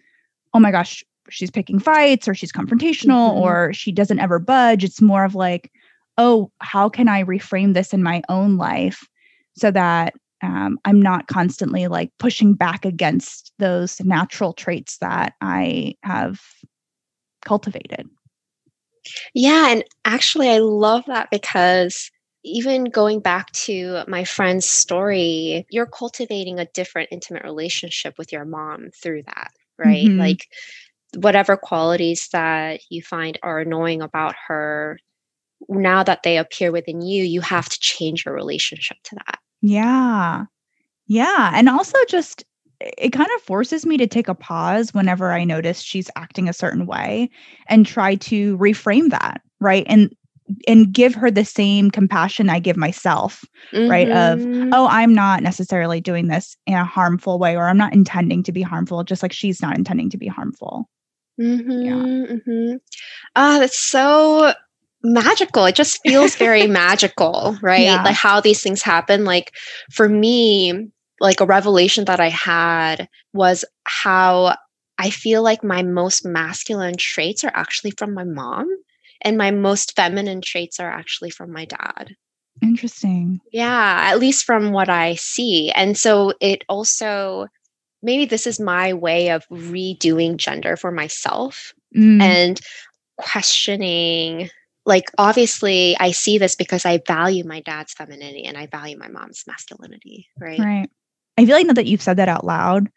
oh 0.55 0.61
my 0.61 0.71
gosh 0.71 1.05
she's 1.31 1.51
picking 1.51 1.79
fights 1.79 2.27
or 2.29 2.35
she's 2.35 2.53
confrontational 2.53 3.31
mm-hmm. 3.31 3.41
or 3.41 3.73
she 3.73 3.93
doesn't 3.93 4.19
ever 4.21 4.39
budge 4.39 4.85
it's 4.85 5.03
more 5.03 5.25
of 5.25 5.35
like 5.35 5.73
oh 6.17 6.51
how 6.61 6.89
can 6.89 7.09
i 7.09 7.23
reframe 7.23 7.75
this 7.75 7.93
in 7.93 8.03
my 8.03 8.23
own 8.29 8.57
life 8.57 9.07
so 9.57 9.71
that 9.71 10.15
um, 10.43 10.79
I'm 10.85 11.03
not 11.03 11.27
constantly 11.27 11.89
like 11.89 12.13
pushing 12.19 12.55
back 12.55 12.85
against 12.85 13.53
those 13.59 14.01
natural 14.01 14.53
traits 14.53 14.99
that 14.99 15.35
I 15.41 15.97
have 16.03 16.41
cultivated. 17.45 18.09
Yeah. 19.35 19.71
And 19.71 19.85
actually, 20.05 20.49
I 20.51 20.59
love 20.59 21.05
that 21.07 21.29
because 21.31 22.11
even 22.45 22.85
going 22.85 23.21
back 23.21 23.51
to 23.53 24.05
my 24.07 24.25
friend's 24.25 24.69
story, 24.69 25.67
you're 25.71 25.87
cultivating 25.87 26.59
a 26.59 26.67
different 26.67 27.09
intimate 27.11 27.43
relationship 27.43 28.15
with 28.17 28.33
your 28.33 28.45
mom 28.45 28.91
through 28.95 29.25
that, 29.25 29.51
right? 29.77 30.07
Mm-hmm. 30.07 30.21
Like, 30.21 30.49
whatever 31.17 31.57
qualities 31.57 32.29
that 32.33 32.81
you 32.91 33.03
find 33.03 33.39
are 33.43 33.61
annoying 33.61 34.03
about 34.03 34.35
her, 34.47 34.99
now 35.69 36.03
that 36.03 36.23
they 36.23 36.39
appear 36.39 36.71
within 36.71 37.01
you, 37.01 37.25
you 37.25 37.41
have 37.41 37.69
to 37.69 37.81
change 37.81 38.25
your 38.25 38.35
relationship 38.35 38.97
to 39.05 39.15
that. 39.17 39.39
Yeah. 39.61 40.45
Yeah. 41.07 41.51
And 41.55 41.69
also 41.69 41.97
just 42.09 42.45
it 42.81 43.11
kind 43.11 43.29
of 43.35 43.43
forces 43.43 43.85
me 43.85 43.97
to 43.97 44.07
take 44.07 44.29
a 44.29 44.35
pause 44.35 44.95
whenever 44.95 45.33
I 45.33 45.43
notice 45.45 45.81
she's 45.81 46.11
acting 46.15 46.49
a 46.49 46.53
certain 46.53 46.87
way 46.87 47.29
and 47.69 47.85
try 47.85 48.15
to 48.17 48.57
reframe 48.59 49.11
that, 49.11 49.41
right? 49.61 49.85
And 49.89 50.15
and 50.67 50.93
give 50.93 51.15
her 51.15 51.31
the 51.31 51.45
same 51.45 51.91
compassion 51.91 52.49
I 52.49 52.59
give 52.59 52.77
myself, 52.77 53.45
mm-hmm. 53.73 53.91
right? 53.91 54.09
Of, 54.09 54.39
mm-hmm. 54.39 54.71
oh, 54.73 54.89
I'm 54.89 55.15
not 55.15 55.43
necessarily 55.43 56.01
doing 56.01 56.29
this 56.29 56.57
in 56.67 56.73
a 56.73 56.87
harmful 56.87 57.39
way, 57.39 57.55
or 57.55 57.69
I'm 57.69 57.77
not 57.77 57.93
intending 57.93 58.43
to 58.45 58.53
be 58.53 58.63
harmful, 58.63 59.05
just 59.05 59.23
like 59.23 59.33
she's 59.33 59.61
not 59.61 59.77
intending 59.77 60.09
to 60.09 60.17
be 60.17 60.27
harmful. 60.27 60.89
Mm-hmm, 61.41 61.83
yeah. 61.83 62.35
Mm-hmm. 62.35 62.77
Ah, 63.37 63.59
that's 63.61 63.79
so 63.79 64.53
magical. 65.03 65.65
It 65.67 65.77
just 65.77 66.01
feels 66.03 66.37
very 66.37 66.67
magical, 66.67 67.57
right? 67.63 67.85
Yeah. 67.85 68.03
Like 68.03 68.17
how 68.17 68.41
these 68.41 68.63
things 68.63 68.83
happen. 68.83 69.25
Like 69.25 69.55
for 69.91 70.09
me, 70.09 70.91
like 71.21 71.41
a 71.41 71.47
revelation 71.47 72.05
that 72.07 72.21
I 72.21 72.29
had 72.29 73.09
was 73.33 73.65
how 73.85 74.57
I 74.99 75.11
feel 75.11 75.43
like 75.43 75.63
my 75.63 75.83
most 75.83 76.25
masculine 76.25 76.97
traits 76.97 77.45
are 77.45 77.53
actually 77.55 77.93
from 77.93 78.15
my 78.15 78.25
mom 78.25 78.69
and 79.23 79.37
my 79.37 79.51
most 79.51 79.95
feminine 79.97 80.41
traits 80.41 80.81
are 80.81 80.91
actually 80.91 81.31
from 81.31 81.53
my 81.53 81.65
dad. 81.65 82.15
Interesting. 82.61 83.41
Yeah, 83.53 84.09
at 84.11 84.19
least 84.19 84.45
from 84.45 84.73
what 84.73 84.89
I 84.89 85.15
see. 85.15 85.71
And 85.71 85.97
so 85.97 86.33
it 86.41 86.65
also 86.69 87.47
maybe 88.03 88.25
this 88.25 88.47
is 88.47 88.61
my 88.61 88.93
way 88.93 89.31
of 89.31 89.47
redoing 89.49 90.37
gender 90.37 90.77
for 90.77 90.91
myself 90.91 91.75
mm. 91.97 92.21
and 92.21 92.61
questioning 93.17 94.49
like 94.89 95.11
obviously 95.19 95.97
I 96.01 96.13
see 96.13 96.39
this 96.39 96.57
because 96.57 96.87
I 96.87 97.01
value 97.07 97.45
my 97.45 97.61
dad's 97.61 97.93
femininity 97.93 98.45
and 98.45 98.57
I 98.57 98.67
value 98.67 98.97
my 98.97 99.09
mom's 99.09 99.45
masculinity, 99.47 100.27
right? 100.41 100.59
Right. 100.59 100.91
I 101.37 101.45
feel 101.45 101.55
like 101.55 101.67
now 101.67 101.75
that 101.75 101.87
you've 101.87 102.03
said 102.03 102.17
that 102.17 102.29
out 102.29 102.45
loud, 102.45 102.89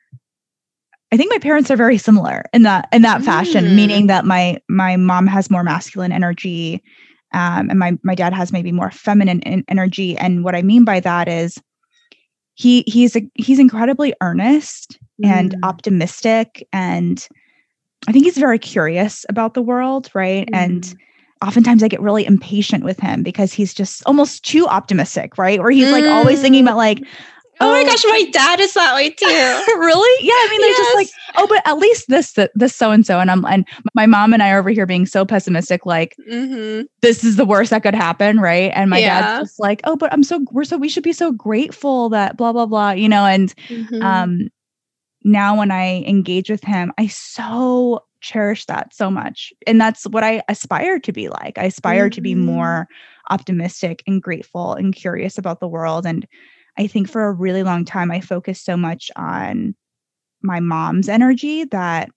I 1.12 1.18
think 1.18 1.32
my 1.32 1.40
parents 1.40 1.70
are 1.70 1.76
very 1.76 1.98
similar 1.98 2.46
in 2.54 2.64
that 2.64 2.88
in 2.94 3.02
that 3.02 3.22
mm. 3.22 3.26
fashion, 3.26 3.76
meaning 3.76 4.08
that 4.08 4.24
my 4.26 4.58
my 4.70 4.96
mom 4.96 5.28
has 5.28 5.52
more 5.52 5.64
masculine 5.64 6.14
energy, 6.14 6.82
um, 7.34 7.70
and 7.70 7.78
my 7.78 7.98
my 8.04 8.16
dad 8.16 8.34
has 8.34 8.54
maybe 8.54 8.72
more 8.72 8.90
feminine 8.90 9.42
energy. 9.68 10.18
And 10.18 10.46
what 10.46 10.56
I 10.56 10.62
mean 10.62 10.86
by 10.86 11.02
that 11.02 11.28
is 11.28 11.62
he 12.56 12.84
he's 12.88 13.16
a, 13.16 13.22
he's 13.36 13.60
incredibly 13.60 14.14
earnest 14.22 15.00
mm. 15.24 15.30
and 15.30 15.56
optimistic, 15.64 16.68
and 16.74 17.28
I 18.08 18.12
think 18.12 18.26
he's 18.26 18.38
very 18.38 18.60
curious 18.60 19.26
about 19.30 19.54
the 19.54 19.62
world, 19.62 20.10
right? 20.14 20.48
Mm. 20.48 20.56
And 20.58 20.96
oftentimes 21.42 21.84
I 21.84 21.88
get 21.88 22.02
really 22.02 22.26
impatient 22.26 22.84
with 22.84 23.00
him 23.00 23.24
because 23.24 23.52
he's 23.54 23.74
just 23.74 24.04
almost 24.06 24.44
too 24.44 24.68
optimistic, 24.68 25.38
right? 25.38 25.60
Where 25.60 25.72
he's 25.72 25.92
like 25.92 26.06
always 26.06 26.42
thinking 26.42 26.62
about 26.64 26.78
like, 26.78 27.04
oh, 27.62 27.70
oh 27.70 27.72
my 27.72 27.84
gosh, 27.84 28.04
my 28.06 28.24
dad 28.32 28.60
is 28.60 28.74
that 28.74 28.96
way 28.96 29.10
too. 29.10 29.26
really? 29.80 30.26
Yeah. 30.26 30.34
I 30.34 30.48
mean, 30.50 30.62
they're 30.62 30.70
yes. 30.70 30.78
just 30.78 30.96
like, 30.96 31.10
oh, 31.38 31.48
but 31.48 31.62
at 31.66 31.78
least 31.78 32.06
this, 32.10 32.38
this 32.56 32.76
so 32.76 32.92
and 32.92 33.06
so. 33.06 33.20
And 33.20 33.32
I'm, 33.32 33.46
and 33.46 33.68
my 33.94 34.06
mom 34.06 34.34
and 34.34 34.44
I 34.44 34.52
are 34.52 34.60
over 34.60 34.70
here 34.70 34.86
being 34.86 35.06
so 35.06 35.26
pessimistic, 35.26 35.86
like, 35.86 36.16
mm-hmm. 36.30 36.86
this 37.02 37.24
is 37.24 37.36
the 37.36 37.46
worst 37.46 37.70
that 37.70 37.84
could 37.84 37.96
happen. 37.96 38.40
Right. 38.40 38.72
And 38.76 38.90
my 38.90 39.00
yeah. 39.00 39.22
dad's 39.22 39.50
just 39.50 39.60
like, 39.60 39.82
oh, 39.84 39.96
but 39.96 40.12
I'm 40.12 40.24
so, 40.24 40.46
we're 40.52 40.64
so, 40.64 40.78
we 40.78 40.90
should 40.90 41.04
be 41.04 41.14
so 41.14 41.32
grateful 41.32 42.10
that 42.10 42.38
blah, 42.38 42.54
blah, 42.54 42.66
blah, 42.66 42.92
you 42.92 43.10
know, 43.10 43.26
and, 43.26 43.54
mm-hmm. 43.68 44.02
um, 44.02 44.50
now 45.24 45.58
when 45.58 45.72
I 45.72 46.04
engage 46.08 46.50
with 46.50 46.64
him, 46.64 46.92
I 46.98 47.08
so 47.08 48.04
cherish 48.22 48.66
that 48.66 48.94
so 48.94 49.12
much. 49.12 49.52
And 49.68 49.82
that's 49.82 50.06
what 50.06 50.24
I 50.24 50.42
aspire 50.48 51.00
to 51.00 51.12
be 51.12 51.30
like. 51.30 51.58
I 51.58 51.66
aspire 51.66 52.06
mm-hmm. 52.06 52.16
to 52.16 52.22
be 52.22 52.34
mm-hmm. 52.34 52.46
more 52.46 52.88
optimistic 53.30 54.04
and 54.08 54.22
grateful 54.22 54.74
and 54.74 54.96
curious 54.96 55.38
about 55.38 55.60
the 55.60 55.68
world. 55.68 56.06
And 56.06 56.28
I 56.78 56.88
think 56.88 57.10
for 57.10 57.26
a 57.26 57.34
really 57.34 57.64
long 57.64 57.86
time, 57.86 58.12
I 58.12 58.22
focused 58.22 58.66
so 58.66 58.78
much 58.78 59.12
on 59.16 59.76
my 60.42 60.60
mom's 60.60 61.10
energy 61.10 61.66
that 61.66 62.10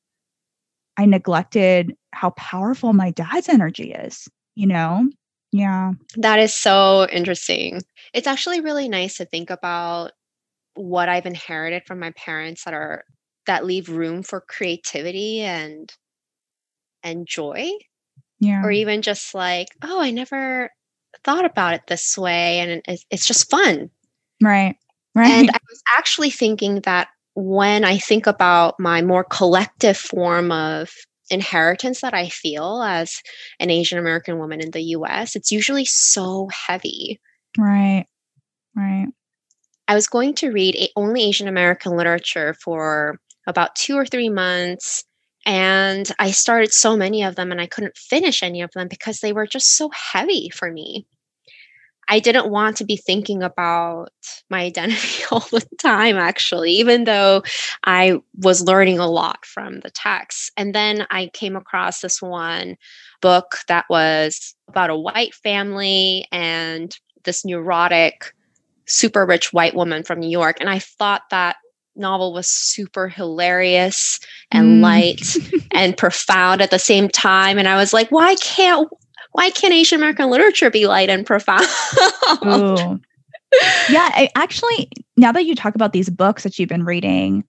I 0.97 1.07
neglected 1.07 1.97
how 2.13 2.31
powerful 2.31 2.93
my 2.93 3.11
dad's 3.11 3.49
energy 3.49 3.93
is, 3.93 4.29
you 4.55 4.67
know? 4.67 5.09
Yeah. 5.53 5.93
That 6.17 6.39
is 6.39 6.55
so 6.55 7.09
interesting. 7.11 7.83
It's 8.13 8.27
actually 8.27 8.61
really 8.61 8.89
nice 8.89 9.17
to 9.19 9.25
think 9.25 9.51
about 9.51 10.13
what 10.75 11.09
I've 11.09 11.27
inherited 11.27 11.85
from 11.87 12.01
my 12.01 12.13
parents 12.13 12.65
that 12.65 12.75
are 12.75 13.05
that 13.47 13.65
leave 13.65 13.89
room 13.89 14.23
for 14.23 14.41
creativity 14.41 15.41
and 15.41 15.93
and 17.03 17.27
joy 17.27 17.71
yeah 18.41 18.65
or 18.65 18.71
even 18.71 19.03
just 19.03 19.35
like 19.35 19.69
oh 19.83 20.01
i 20.01 20.11
never 20.11 20.71
thought 21.23 21.45
about 21.45 21.75
it 21.75 21.83
this 21.87 22.17
way 22.17 22.61
and 22.61 22.83
it's, 22.89 23.05
it's 23.11 23.27
just 23.27 23.51
fun 23.51 23.91
right 24.45 24.77
right. 25.15 25.31
And 25.31 25.51
i 25.51 25.59
was 25.69 25.83
actually 25.97 26.31
thinking 26.31 26.81
that 26.83 27.09
when 27.35 27.85
i 27.85 27.99
think 27.99 28.27
about 28.27 28.79
my 28.79 29.03
more 29.03 29.25
collective 29.25 29.97
form 29.97 30.53
of 30.53 30.91
inheritance 31.31 32.01
that 32.03 32.15
i 32.15 32.29
feel 32.29 32.83
as 32.83 33.21
an 33.59 33.71
asian 33.71 33.99
american 33.99 34.39
woman 34.39 34.61
in 34.61 34.71
the 34.71 34.83
us 34.83 35.35
it's 35.35 35.51
usually 35.51 35.85
so 35.85 36.49
heavy. 36.49 37.21
Right 37.59 38.07
right. 38.77 39.09
I 39.87 39.95
was 39.95 40.07
going 40.07 40.35
to 40.35 40.51
read 40.51 40.91
only 40.97 41.25
asian 41.25 41.49
american 41.49 41.97
literature 41.97 42.55
for 42.63 43.19
about 43.47 43.75
two 43.75 43.97
or 43.97 44.07
three 44.07 44.29
months 44.31 45.05
And 45.47 46.11
I 46.19 46.31
started 46.31 46.73
so 46.73 46.97
many 46.97 47.23
of 47.23 47.37
them 47.37 47.53
and 47.53 47.61
I 47.61 47.67
couldn't 47.67 47.97
finish 47.97 48.43
any 48.43 48.63
of 48.63 48.71
them 48.73 48.89
because 48.89 49.21
they 49.21 49.33
were 49.33 49.47
just 49.47 49.77
so 49.77 49.91
heavy 49.91 50.49
for 50.49 50.71
me. 50.73 51.07
I 52.09 52.21
didn't 52.21 52.51
want 52.51 52.77
to 52.79 52.85
be 52.85 52.97
thinking 52.97 53.43
about 53.43 54.11
my 54.51 54.63
identity 54.63 55.25
all 55.31 55.41
the 55.41 55.67
time, 55.79 56.17
actually, 56.17 56.73
even 56.73 57.05
though 57.05 57.43
I 57.85 58.21
was 58.37 58.63
learning 58.63 58.99
a 58.99 59.11
lot 59.11 59.45
from 59.45 59.81
the 59.81 59.91
text. 59.91 60.53
And 60.57 60.75
then 60.75 61.07
I 61.11 61.31
came 61.33 61.57
across 61.57 62.01
this 62.01 62.21
one 62.21 62.77
book 63.21 63.57
that 63.69 63.87
was 63.89 64.55
about 64.69 64.91
a 64.91 64.99
white 64.99 65.35
family 65.35 66.27
and 66.31 66.95
this 67.25 67.45
neurotic, 67.45 68.35
super 68.87 69.25
rich 69.25 69.53
white 69.53 69.75
woman 69.75 70.03
from 70.03 70.21
New 70.21 70.29
York. 70.29 70.59
And 70.61 70.69
I 70.69 70.79
thought 70.79 71.23
that 71.31 71.57
novel 71.97 72.33
was 72.33 72.49
super 72.49 73.09
hilarious 73.09 74.19
and 74.51 74.79
mm. 74.79 74.81
light 74.83 75.21
and 75.71 75.97
profound 75.97 76.61
at 76.61 76.71
the 76.71 76.79
same 76.79 77.09
time 77.09 77.57
and 77.57 77.69
i 77.69 77.77
was 77.77 77.93
like 77.93 78.11
why 78.11 78.35
can't 78.37 78.89
why 79.35 79.51
can't 79.51 79.75
asian 79.75 79.99
american 79.99 80.31
literature 80.31 80.71
be 80.71 80.87
light 80.87 81.11
and 81.11 81.27
profound 81.27 81.67
yeah 83.89 84.11
I, 84.13 84.31
actually 84.35 84.89
now 85.17 85.33
that 85.33 85.45
you 85.45 85.55
talk 85.55 85.75
about 85.75 85.93
these 85.93 86.09
books 86.09 86.43
that 86.45 86.59
you've 86.59 86.69
been 86.69 86.85
reading 86.85 87.45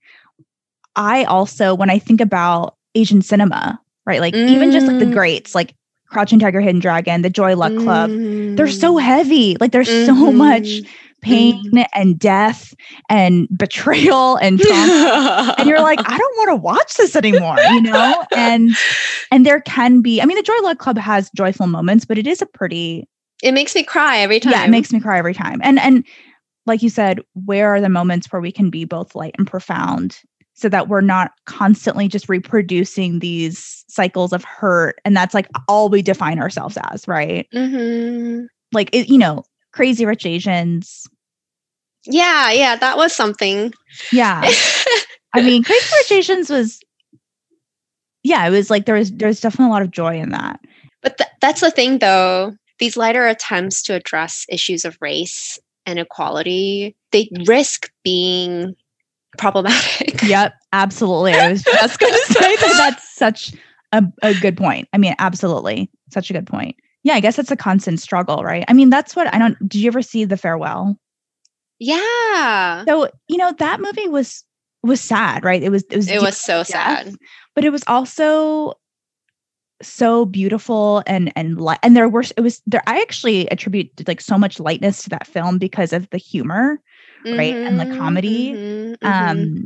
i 0.96 1.24
also 1.24 1.74
when 1.74 1.90
i 1.90 1.98
think 1.98 2.20
about 2.20 2.76
asian 2.96 3.22
cinema 3.22 3.80
right 4.06 4.20
like 4.20 4.34
mm. 4.34 4.50
even 4.50 4.72
just 4.72 4.88
like 4.88 5.00
the 5.00 5.06
mm. 5.06 5.14
greats 5.14 5.56
like 5.56 5.76
crouching 6.08 6.40
tiger 6.40 6.62
hidden 6.62 6.80
dragon 6.80 7.22
the 7.22 7.30
joy 7.30 7.56
luck 7.56 7.74
club 7.76 8.10
mm. 8.10 8.56
they're 8.58 8.68
so 8.68 8.96
mm. 8.96 9.02
heavy 9.02 9.58
like 9.60 9.72
there's 9.72 9.90
mm-hmm. 9.90 10.06
so 10.06 10.32
much 10.32 10.82
pain 11.26 11.64
mm-hmm. 11.66 11.82
and 11.94 12.18
death 12.20 12.74
and 13.10 13.48
betrayal 13.58 14.38
and 14.38 14.60
trauma. 14.60 15.56
and 15.58 15.68
you're 15.68 15.82
like, 15.82 16.00
I 16.00 16.18
don't 16.18 16.38
want 16.38 16.50
to 16.50 16.56
watch 16.56 16.96
this 16.96 17.16
anymore, 17.16 17.58
you 17.72 17.82
know? 17.82 18.26
And 18.36 18.72
and 19.32 19.46
there 19.46 19.62
can 19.62 20.02
be, 20.02 20.22
I 20.22 20.26
mean, 20.26 20.38
the 20.38 20.44
Joy 20.44 20.60
Luck 20.62 20.78
Club 20.78 20.98
has 20.98 21.30
joyful 21.36 21.68
moments, 21.68 22.06
but 22.06 22.18
it 22.18 22.28
is 22.28 22.42
a 22.42 22.46
pretty 22.46 23.08
it 23.44 23.54
makes 23.54 23.76
me 23.76 23.84
cry 23.84 24.20
every 24.20 24.40
time. 24.40 24.54
Yeah, 24.54 24.64
it 24.64 24.70
makes 24.70 24.94
me 24.94 25.00
cry 25.00 25.18
every 25.18 25.34
time. 25.34 25.60
And 25.64 25.80
and 25.80 26.06
like 26.66 26.82
you 26.82 26.90
said, 26.90 27.20
where 27.46 27.70
are 27.74 27.82
the 27.82 27.90
moments 27.90 28.32
where 28.32 28.42
we 28.42 28.52
can 28.52 28.70
be 28.70 28.86
both 28.86 29.14
light 29.16 29.36
and 29.38 29.48
profound 29.48 30.20
so 30.56 30.70
that 30.70 30.88
we're 30.88 31.02
not 31.02 31.32
constantly 31.46 32.08
just 32.08 32.30
reproducing 32.30 33.20
these 33.20 33.84
cycles 33.88 34.34
of 34.34 34.44
hurt 34.44 35.00
and 35.06 35.16
that's 35.16 35.34
like 35.34 35.48
all 35.68 35.90
we 35.90 36.02
define 36.02 36.40
ourselves 36.40 36.78
as 36.92 37.08
right 37.08 37.48
mm-hmm. 37.54 38.46
like 38.72 38.90
it, 38.94 39.10
you 39.10 39.18
know 39.18 39.44
crazy 39.74 40.06
rich 40.06 40.26
asians 40.26 41.08
yeah, 42.06 42.52
yeah, 42.52 42.76
that 42.76 42.98
was 42.98 43.14
something. 43.14 43.74
Yeah. 44.12 44.42
I 45.34 45.42
mean, 45.42 45.64
Rich 45.70 46.12
Asians 46.12 46.50
was 46.50 46.80
yeah, 48.24 48.48
it 48.48 48.50
was 48.50 48.72
like 48.72 48.86
there 48.86 48.96
was 48.96 49.12
there's 49.12 49.40
definitely 49.40 49.68
a 49.70 49.74
lot 49.74 49.82
of 49.84 49.92
joy 49.92 50.20
in 50.20 50.30
that. 50.30 50.60
But 51.04 51.18
th- 51.18 51.30
that's 51.42 51.62
the 51.62 51.70
thing 51.70 52.00
though. 52.00 52.54
These 52.80 52.98
lighter 52.98 53.28
attempts 53.28 53.84
to 53.84 53.94
address 53.94 54.46
issues 54.50 54.84
of 54.84 54.98
race 55.00 55.60
and 55.86 56.00
equality, 56.00 56.96
they 57.12 57.30
risk 57.46 57.90
being 58.04 58.76
problematic. 59.38 60.22
Yep, 60.24 60.54
absolutely. 60.74 61.34
I 61.34 61.52
was 61.52 61.62
just 61.62 62.00
going 62.00 62.14
to 62.28 62.34
say 62.34 62.56
that 62.56 62.74
that's 62.78 63.16
such 63.16 63.54
a, 63.92 64.04
a 64.24 64.34
good 64.34 64.58
point. 64.58 64.88
I 64.92 64.98
mean, 64.98 65.14
absolutely. 65.20 65.92
Such 66.12 66.32
a 66.32 66.34
good 66.34 66.48
point. 66.48 66.76
Yeah, 67.04 67.14
I 67.14 67.20
guess 67.20 67.36
that's 67.36 67.52
a 67.52 67.56
constant 67.56 68.00
struggle, 68.00 68.44
right? 68.44 68.66
I 68.68 68.74
mean, 68.74 68.90
that's 68.90 69.16
what 69.16 69.32
I 69.32 69.38
don't 69.38 69.60
did 69.60 69.76
you 69.76 69.88
ever 69.88 70.02
see 70.02 70.26
The 70.26 70.38
Farewell? 70.38 70.98
Yeah. 71.80 72.86
So, 72.88 73.10
you 73.28 73.38
know, 73.38 73.54
that 73.54 73.82
movie 73.82 74.08
was 74.08 74.44
was 74.84 75.02
sad, 75.02 75.44
right? 75.44 75.62
It 75.62 75.70
was 75.70 75.84
it 75.90 75.96
was 75.98 76.10
It 76.10 76.22
was 76.22 76.38
so 76.38 76.58
death, 76.58 76.66
sad. 76.66 77.16
But 77.54 77.66
it 77.66 77.72
was 77.72 77.84
also 77.88 78.76
so 79.82 80.26
beautiful 80.26 81.04
and 81.06 81.34
and 81.36 81.60
light 81.60 81.80
and 81.84 81.98
there 81.98 82.08
were 82.08 82.24
it 82.38 82.42
was 82.42 82.62
there 82.66 82.82
I 82.88 83.02
actually 83.02 83.48
attribute 83.50 84.08
like 84.08 84.22
so 84.22 84.38
much 84.38 84.60
lightness 84.60 85.04
to 85.04 85.10
that 85.10 85.28
film 85.28 85.58
because 85.58 85.92
of 85.92 86.10
the 86.12 86.18
humor, 86.18 86.80
mm-hmm, 87.26 87.38
right? 87.38 87.56
And 87.56 87.80
the 87.80 87.86
comedy. 87.98 88.54
Mm-hmm, 88.54 89.08
um 89.08 89.38
mm-hmm 89.38 89.64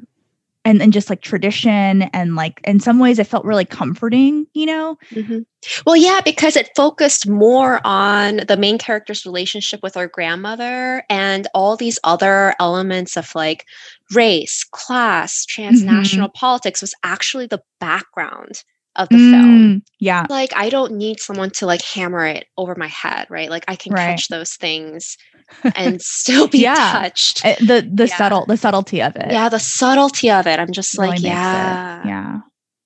and 0.69 0.81
and 0.81 0.93
just 0.93 1.09
like 1.09 1.21
tradition 1.21 2.03
and 2.03 2.35
like 2.35 2.61
in 2.63 2.79
some 2.79 2.99
ways 2.99 3.17
it 3.17 3.25
felt 3.25 3.43
really 3.43 3.65
comforting 3.65 4.45
you 4.53 4.65
know 4.65 4.97
mm-hmm. 5.11 5.39
well 5.85 5.95
yeah 5.95 6.21
because 6.23 6.55
it 6.55 6.69
focused 6.75 7.27
more 7.27 7.81
on 7.83 8.37
the 8.47 8.57
main 8.57 8.77
character's 8.77 9.25
relationship 9.25 9.81
with 9.81 9.95
her 9.95 10.07
grandmother 10.07 11.03
and 11.09 11.47
all 11.53 11.75
these 11.75 11.99
other 12.03 12.53
elements 12.59 13.17
of 13.17 13.33
like 13.33 13.65
race 14.13 14.63
class 14.63 15.45
transnational 15.45 16.27
mm-hmm. 16.27 16.39
politics 16.39 16.81
was 16.81 16.93
actually 17.03 17.47
the 17.47 17.61
background 17.79 18.63
of 18.99 19.09
the 19.09 19.15
mm, 19.15 19.31
film. 19.31 19.83
Yeah. 19.99 20.27
Like 20.29 20.51
I 20.55 20.69
don't 20.69 20.93
need 20.93 21.19
someone 21.19 21.49
to 21.51 21.65
like 21.65 21.81
hammer 21.81 22.25
it 22.25 22.47
over 22.57 22.75
my 22.75 22.87
head, 22.87 23.27
right? 23.29 23.49
Like 23.49 23.63
I 23.67 23.75
can 23.75 23.93
right. 23.93 24.09
catch 24.09 24.27
those 24.27 24.53
things 24.53 25.17
and 25.75 26.01
still 26.01 26.47
be 26.47 26.59
yeah. 26.59 26.91
touched. 26.91 27.43
Eh, 27.45 27.55
the 27.59 27.89
the 27.91 28.07
yeah. 28.07 28.17
subtle 28.17 28.45
the 28.45 28.57
subtlety 28.57 29.01
of 29.01 29.15
it. 29.15 29.31
Yeah, 29.31 29.49
the 29.49 29.59
subtlety 29.59 30.29
of 30.29 30.45
it. 30.45 30.59
I'm 30.59 30.71
just 30.71 30.97
really 30.97 31.11
like, 31.11 31.23
yeah. 31.23 32.01
It. 32.01 32.07
Yeah. 32.07 32.39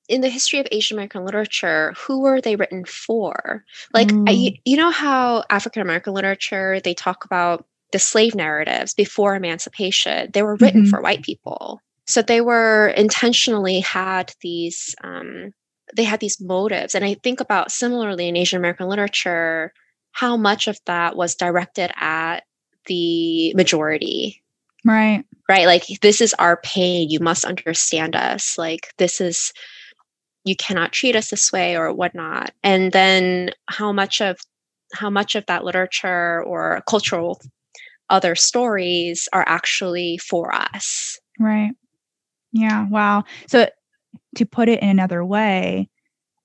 In 0.07 0.21
the 0.21 0.29
history 0.29 0.59
of 0.59 0.67
Asian 0.71 0.97
American 0.97 1.25
literature, 1.25 1.93
who 1.97 2.21
were 2.21 2.41
they 2.41 2.55
written 2.55 2.85
for? 2.85 3.63
Like, 3.93 4.09
mm. 4.09 4.29
I, 4.29 4.59
you 4.65 4.77
know 4.77 4.91
how 4.91 5.43
African 5.49 5.81
American 5.81 6.13
literature 6.13 6.79
they 6.81 6.93
talk 6.93 7.25
about 7.25 7.65
the 7.91 7.99
slave 7.99 8.35
narratives 8.35 8.93
before 8.93 9.35
emancipation. 9.35 10.29
They 10.33 10.43
were 10.43 10.57
written 10.57 10.81
mm-hmm. 10.81 10.89
for 10.89 11.01
white 11.01 11.23
people, 11.23 11.79
so 12.05 12.21
they 12.21 12.41
were 12.41 12.89
intentionally 12.89 13.79
had 13.79 14.33
these 14.41 14.93
um, 15.03 15.53
they 15.95 16.03
had 16.03 16.19
these 16.19 16.41
motives. 16.41 16.95
And 16.95 17.05
I 17.05 17.15
think 17.15 17.39
about 17.39 17.71
similarly 17.71 18.27
in 18.27 18.35
Asian 18.35 18.57
American 18.57 18.87
literature, 18.87 19.73
how 20.11 20.37
much 20.37 20.67
of 20.67 20.79
that 20.85 21.15
was 21.15 21.35
directed 21.35 21.91
at 21.95 22.43
the 22.85 23.53
majority. 23.55 24.43
Right. 24.85 25.23
Right. 25.47 25.65
Like, 25.65 25.83
this 26.01 26.21
is 26.21 26.33
our 26.35 26.57
pain. 26.57 27.09
You 27.09 27.19
must 27.19 27.45
understand 27.45 28.15
us. 28.15 28.57
Like, 28.57 28.93
this 28.97 29.21
is, 29.21 29.53
you 30.43 30.55
cannot 30.55 30.91
treat 30.91 31.15
us 31.15 31.29
this 31.29 31.51
way 31.51 31.77
or 31.77 31.93
whatnot. 31.93 32.51
And 32.63 32.91
then 32.91 33.51
how 33.67 33.91
much 33.91 34.21
of, 34.21 34.37
how 34.93 35.09
much 35.09 35.35
of 35.35 35.45
that 35.47 35.63
literature 35.63 36.43
or 36.43 36.83
cultural 36.87 37.41
other 38.09 38.35
stories 38.35 39.27
are 39.33 39.45
actually 39.47 40.17
for 40.17 40.53
us. 40.53 41.17
Right. 41.39 41.71
Yeah. 42.51 42.87
Wow. 42.89 43.23
So 43.47 43.67
to 44.35 44.45
put 44.45 44.69
it 44.69 44.81
in 44.81 44.89
another 44.89 45.23
way, 45.23 45.89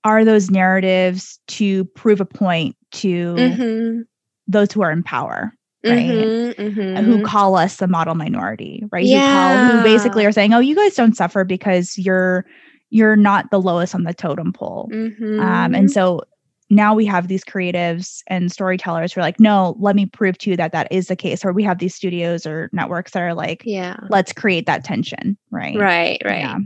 are 0.05 0.25
those 0.25 0.51
narratives 0.51 1.39
to 1.49 1.85
prove 1.85 2.21
a 2.21 2.25
point 2.25 2.77
to 2.93 3.35
mm-hmm. 3.35 4.01
those 4.47 4.73
who 4.73 4.83
are 4.83 4.93
in 4.93 5.03
power? 5.03 5.53
right? 5.85 6.11
Mm-hmm, 6.11 6.79
mm-hmm. 6.79 7.05
Who 7.05 7.23
call 7.25 7.57
us 7.57 7.77
the 7.77 7.89
model 7.89 8.15
minority, 8.15 8.85
right? 8.91 9.05
Yeah. 9.05 9.67
Who, 9.67 9.73
call, 9.73 9.79
who 9.79 9.85
basically 9.85 10.27
are 10.27 10.33
saying, 10.33 10.53
"Oh, 10.53 10.59
you 10.59 10.75
guys 10.75 10.95
don't 10.95 11.17
suffer 11.17 11.45
because 11.45 11.97
you're 11.99 12.45
you're 12.91 13.17
not 13.17 13.51
the 13.51 13.61
lowest 13.61 13.95
on 13.95 14.05
the 14.05 14.15
totem 14.15 14.53
pole." 14.53 14.89
Mm-hmm. 14.93 15.41
Um, 15.41 15.75
and 15.75 15.91
so 15.91 16.23
now 16.71 16.95
we 16.95 17.07
have 17.07 17.29
these 17.29 17.45
creatives 17.45 18.23
and 18.27 18.53
storytellers 18.53 19.13
who 19.13 19.21
are 19.21 19.25
like, 19.25 19.41
"No, 19.41 19.77
let 19.79 19.97
me 19.97 20.07
prove 20.07 20.39
to 20.39 20.51
you 20.51 20.57
that 20.57 20.73
that 20.73 20.89
is 20.91 21.07
the 21.09 21.17
case." 21.17 21.45
Or 21.45 21.53
we 21.53 21.63
have 21.63 21.79
these 21.79 21.95
studios 21.95 22.47
or 22.47 22.71
networks 22.73 23.13
that 23.13 23.23
are 23.23 23.35
like, 23.35 23.63
"Yeah, 23.65 23.97
let's 24.11 24.33
create 24.33 24.67
that 24.67 24.85
tension." 24.85 25.39
Right. 25.51 25.77
Right. 25.77 26.21
Right. 26.25 26.41
Yeah. 26.41 26.59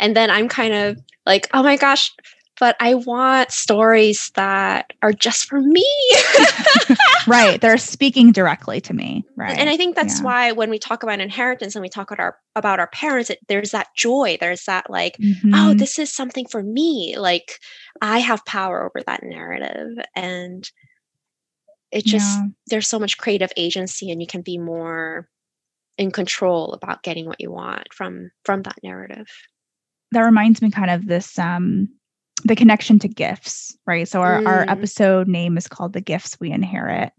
And 0.00 0.16
then 0.16 0.30
I'm 0.30 0.48
kind 0.48 0.74
of 0.74 0.98
like, 1.26 1.48
"Oh 1.54 1.62
my 1.62 1.76
gosh." 1.76 2.12
but 2.60 2.76
I 2.78 2.94
want 2.94 3.50
stories 3.50 4.30
that 4.34 4.92
are 5.00 5.14
just 5.14 5.46
for 5.46 5.62
me. 5.62 5.88
right. 7.26 7.58
They're 7.58 7.78
speaking 7.78 8.32
directly 8.32 8.82
to 8.82 8.92
me. 8.92 9.24
Right. 9.34 9.58
And 9.58 9.70
I 9.70 9.78
think 9.78 9.96
that's 9.96 10.18
yeah. 10.18 10.24
why 10.24 10.52
when 10.52 10.68
we 10.68 10.78
talk 10.78 11.02
about 11.02 11.20
inheritance 11.20 11.74
and 11.74 11.82
we 11.82 11.88
talk 11.88 12.10
about 12.10 12.20
our 12.22 12.36
about 12.54 12.78
our 12.78 12.88
parents, 12.88 13.30
it, 13.30 13.38
there's 13.48 13.70
that 13.70 13.88
joy. 13.96 14.36
There's 14.38 14.64
that 14.66 14.90
like, 14.90 15.16
oh, 15.18 15.24
mm-hmm. 15.24 15.54
oh, 15.54 15.74
this 15.74 15.98
is 15.98 16.12
something 16.12 16.46
for 16.46 16.62
me. 16.62 17.16
Like 17.16 17.58
I 18.02 18.18
have 18.18 18.44
power 18.44 18.84
over 18.84 19.02
that 19.06 19.22
narrative. 19.22 20.04
And 20.14 20.70
it 21.90 22.04
just 22.04 22.38
yeah. 22.38 22.46
there's 22.66 22.88
so 22.88 22.98
much 22.98 23.16
creative 23.16 23.52
agency 23.56 24.10
and 24.10 24.20
you 24.20 24.26
can 24.26 24.42
be 24.42 24.58
more 24.58 25.28
in 25.96 26.10
control 26.10 26.74
about 26.74 27.02
getting 27.02 27.24
what 27.24 27.40
you 27.40 27.50
want 27.50 27.92
from 27.94 28.30
from 28.44 28.62
that 28.62 28.76
narrative 28.82 29.28
that 30.12 30.20
reminds 30.20 30.60
me 30.62 30.70
kind 30.70 30.90
of 30.90 31.06
this 31.06 31.38
um 31.38 31.88
the 32.44 32.56
connection 32.56 32.98
to 33.00 33.08
gifts, 33.08 33.76
right? 33.86 34.08
So 34.08 34.22
our, 34.22 34.40
mm. 34.40 34.46
our 34.46 34.62
episode 34.68 35.28
name 35.28 35.58
is 35.58 35.68
called 35.68 35.92
The 35.92 36.00
Gifts 36.00 36.38
We 36.40 36.50
Inherit. 36.50 37.12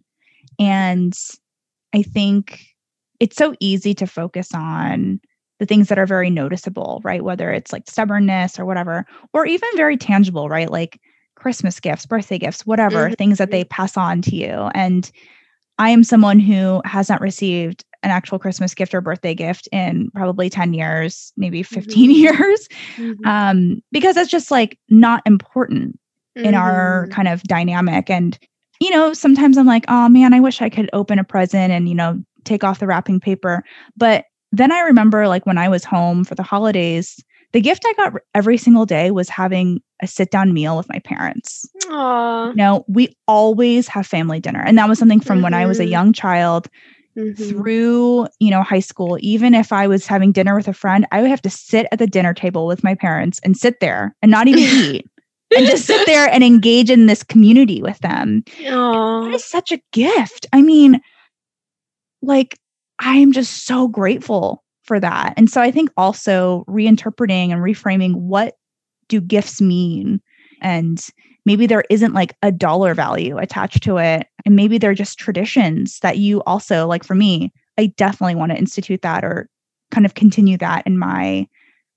And 0.59 1.13
I 1.93 2.01
think 2.01 2.65
it's 3.19 3.35
so 3.35 3.53
easy 3.59 3.93
to 3.95 4.07
focus 4.07 4.49
on 4.53 5.21
the 5.59 5.67
things 5.67 5.89
that 5.89 5.99
are 5.99 6.07
very 6.07 6.31
noticeable, 6.31 7.01
right? 7.03 7.23
Whether 7.23 7.51
it's 7.51 7.71
like 7.71 7.87
stubbornness 7.87 8.57
or 8.57 8.65
whatever, 8.65 9.05
or 9.31 9.45
even 9.45 9.69
very 9.75 9.95
tangible, 9.95 10.49
right? 10.49 10.71
Like 10.71 10.99
Christmas 11.35 11.79
gifts, 11.79 12.07
birthday 12.07 12.39
gifts, 12.39 12.65
whatever, 12.65 13.05
mm-hmm. 13.05 13.13
things 13.13 13.37
that 13.37 13.51
they 13.51 13.63
pass 13.63 13.95
on 13.95 14.23
to 14.23 14.35
you. 14.35 14.69
And 14.73 15.11
I 15.77 15.89
am 15.89 16.03
someone 16.03 16.39
who 16.39 16.81
has 16.85 17.09
not 17.09 17.21
received 17.21 17.83
an 18.03 18.11
actual 18.11 18.39
Christmas 18.39 18.73
gift 18.73 18.93
or 18.93 19.01
birthday 19.01 19.35
gift 19.35 19.67
in 19.71 20.09
probably 20.11 20.49
10 20.49 20.73
years, 20.73 21.31
maybe 21.37 21.63
15 21.63 21.87
mm-hmm. 21.87 22.11
years, 22.11 22.67
mm-hmm. 22.95 23.25
Um, 23.25 23.81
because 23.91 24.15
that's 24.15 24.31
just 24.31 24.51
like 24.51 24.79
not 24.89 25.21
important 25.25 25.99
mm-hmm. 26.37 26.47
in 26.47 26.55
our 26.55 27.03
mm-hmm. 27.03 27.13
kind 27.13 27.27
of 27.27 27.43
dynamic. 27.43 28.09
And, 28.09 28.37
you 28.79 28.89
know, 28.89 29.13
sometimes 29.13 29.57
I'm 29.57 29.67
like, 29.67 29.85
oh 29.87 30.09
man, 30.09 30.33
I 30.33 30.39
wish 30.39 30.61
I 30.61 30.69
could 30.69 30.89
open 30.93 31.19
a 31.19 31.23
present 31.23 31.71
and, 31.71 31.87
you 31.87 31.95
know, 31.95 32.21
take 32.43 32.63
off 32.63 32.79
the 32.79 32.87
wrapping 32.87 33.19
paper. 33.19 33.63
But 33.95 34.25
then 34.51 34.71
I 34.71 34.79
remember 34.79 35.27
like 35.27 35.45
when 35.45 35.57
I 35.57 35.69
was 35.69 35.85
home 35.85 36.23
for 36.23 36.35
the 36.35 36.43
holidays, 36.43 37.23
the 37.53 37.61
gift 37.61 37.83
I 37.85 37.93
got 37.93 38.13
every 38.33 38.57
single 38.57 38.85
day 38.85 39.11
was 39.11 39.29
having 39.29 39.81
a 40.01 40.07
sit 40.07 40.31
down 40.31 40.53
meal 40.53 40.77
with 40.77 40.87
my 40.89 40.99
parents. 40.99 41.67
Aww. 41.85 42.49
You 42.51 42.55
know, 42.55 42.85
we 42.87 43.15
always 43.27 43.87
have 43.87 44.07
family 44.07 44.39
dinner. 44.39 44.61
And 44.65 44.77
that 44.77 44.87
was 44.87 44.99
something 44.99 45.19
from 45.19 45.37
mm-hmm. 45.37 45.43
when 45.43 45.53
I 45.53 45.65
was 45.65 45.79
a 45.79 45.83
mm-hmm. 45.83 45.91
young 45.91 46.13
child 46.13 46.69
mm-hmm. 47.17 47.43
through, 47.43 48.27
you 48.39 48.49
know, 48.49 48.63
high 48.63 48.79
school. 48.79 49.17
Even 49.21 49.53
if 49.53 49.73
I 49.73 49.87
was 49.87 50.07
having 50.07 50.31
dinner 50.31 50.55
with 50.55 50.67
a 50.67 50.73
friend, 50.73 51.05
I 51.11 51.21
would 51.21 51.29
have 51.29 51.41
to 51.43 51.49
sit 51.49 51.87
at 51.91 51.99
the 51.99 52.07
dinner 52.07 52.33
table 52.33 52.67
with 52.67 52.83
my 52.83 52.95
parents 52.95 53.39
and 53.43 53.57
sit 53.57 53.79
there 53.79 54.15
and 54.21 54.31
not 54.31 54.47
even 54.47 54.63
eat. 54.95 55.07
and 55.55 55.67
just 55.67 55.85
sit 55.85 56.05
there 56.05 56.29
and 56.29 56.45
engage 56.45 56.89
in 56.89 57.07
this 57.07 57.23
community 57.23 57.81
with 57.81 57.99
them. 57.99 58.43
That 59.25 59.35
is 59.35 59.43
such 59.43 59.73
a 59.73 59.81
gift. 59.91 60.47
I 60.53 60.61
mean, 60.61 61.01
like, 62.21 62.57
I 62.99 63.17
am 63.17 63.33
just 63.33 63.65
so 63.65 63.87
grateful 63.87 64.60
for 64.91 64.99
that. 64.99 65.33
And 65.37 65.49
so 65.49 65.61
I 65.61 65.71
think 65.71 65.89
also 65.95 66.65
reinterpreting 66.67 67.49
and 67.49 67.61
reframing 67.61 68.13
what 68.13 68.57
do 69.07 69.21
gifts 69.21 69.61
mean 69.61 70.21
and 70.61 71.07
maybe 71.45 71.65
there 71.65 71.85
isn't 71.89 72.13
like 72.13 72.35
a 72.41 72.51
dollar 72.51 72.93
value 72.93 73.37
attached 73.37 73.83
to 73.83 73.95
it 73.99 74.27
and 74.45 74.57
maybe 74.57 74.77
they're 74.77 74.93
just 74.93 75.17
traditions 75.17 75.99
that 75.99 76.17
you 76.17 76.43
also 76.43 76.87
like 76.87 77.05
for 77.05 77.15
me 77.15 77.53
I 77.77 77.85
definitely 77.85 78.35
want 78.35 78.51
to 78.51 78.57
institute 78.57 79.01
that 79.03 79.23
or 79.23 79.47
kind 79.91 80.05
of 80.05 80.15
continue 80.15 80.57
that 80.57 80.85
in 80.85 80.99
my 80.99 81.47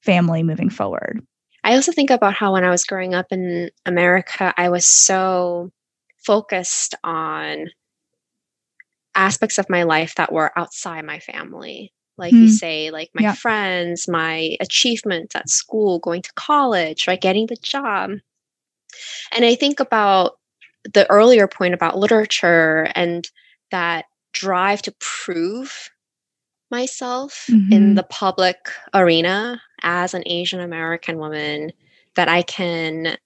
family 0.03 0.45
moving 0.45 0.71
forward. 0.71 1.21
I 1.65 1.75
also 1.75 1.91
think 1.91 2.11
about 2.11 2.35
how 2.35 2.53
when 2.53 2.63
I 2.63 2.71
was 2.71 2.85
growing 2.85 3.13
up 3.13 3.27
in 3.33 3.71
America 3.85 4.55
I 4.57 4.69
was 4.69 4.87
so 4.87 5.73
focused 6.19 6.95
on 7.03 7.71
aspects 9.17 9.59
of 9.59 9.69
my 9.69 9.83
life 9.83 10.15
that 10.15 10.33
were 10.33 10.57
outside 10.57 11.05
my 11.05 11.19
family 11.19 11.91
like 12.17 12.33
mm. 12.33 12.43
you 12.43 12.49
say 12.49 12.91
like 12.91 13.11
my 13.15 13.33
friends 13.33 14.09
my 14.09 14.57
achievements 14.61 15.35
at 15.35 15.49
school 15.49 15.99
going 15.99 16.23
to 16.23 16.33
college 16.35 17.07
right 17.07 17.21
getting 17.21 17.47
the 17.47 17.57
job 17.57 18.11
and 19.33 19.45
i 19.45 19.55
think 19.55 19.81
about 19.81 20.39
the 20.93 21.09
earlier 21.11 21.49
point 21.49 21.75
about 21.75 21.99
literature 21.99 22.89
and 22.95 23.29
that 23.71 24.05
drive 24.33 24.83
to 24.83 24.95
prove 25.01 25.91
myself 26.71 27.47
mm-hmm. 27.51 27.73
in 27.73 27.95
the 27.95 28.03
public 28.03 28.57
arena 28.95 29.61
as 29.83 30.15
an 30.15 30.23
asian 30.27 30.61
american 30.61 31.19
woman 31.19 31.73
that 32.17 32.29
i 32.29 32.43
can 32.43 33.17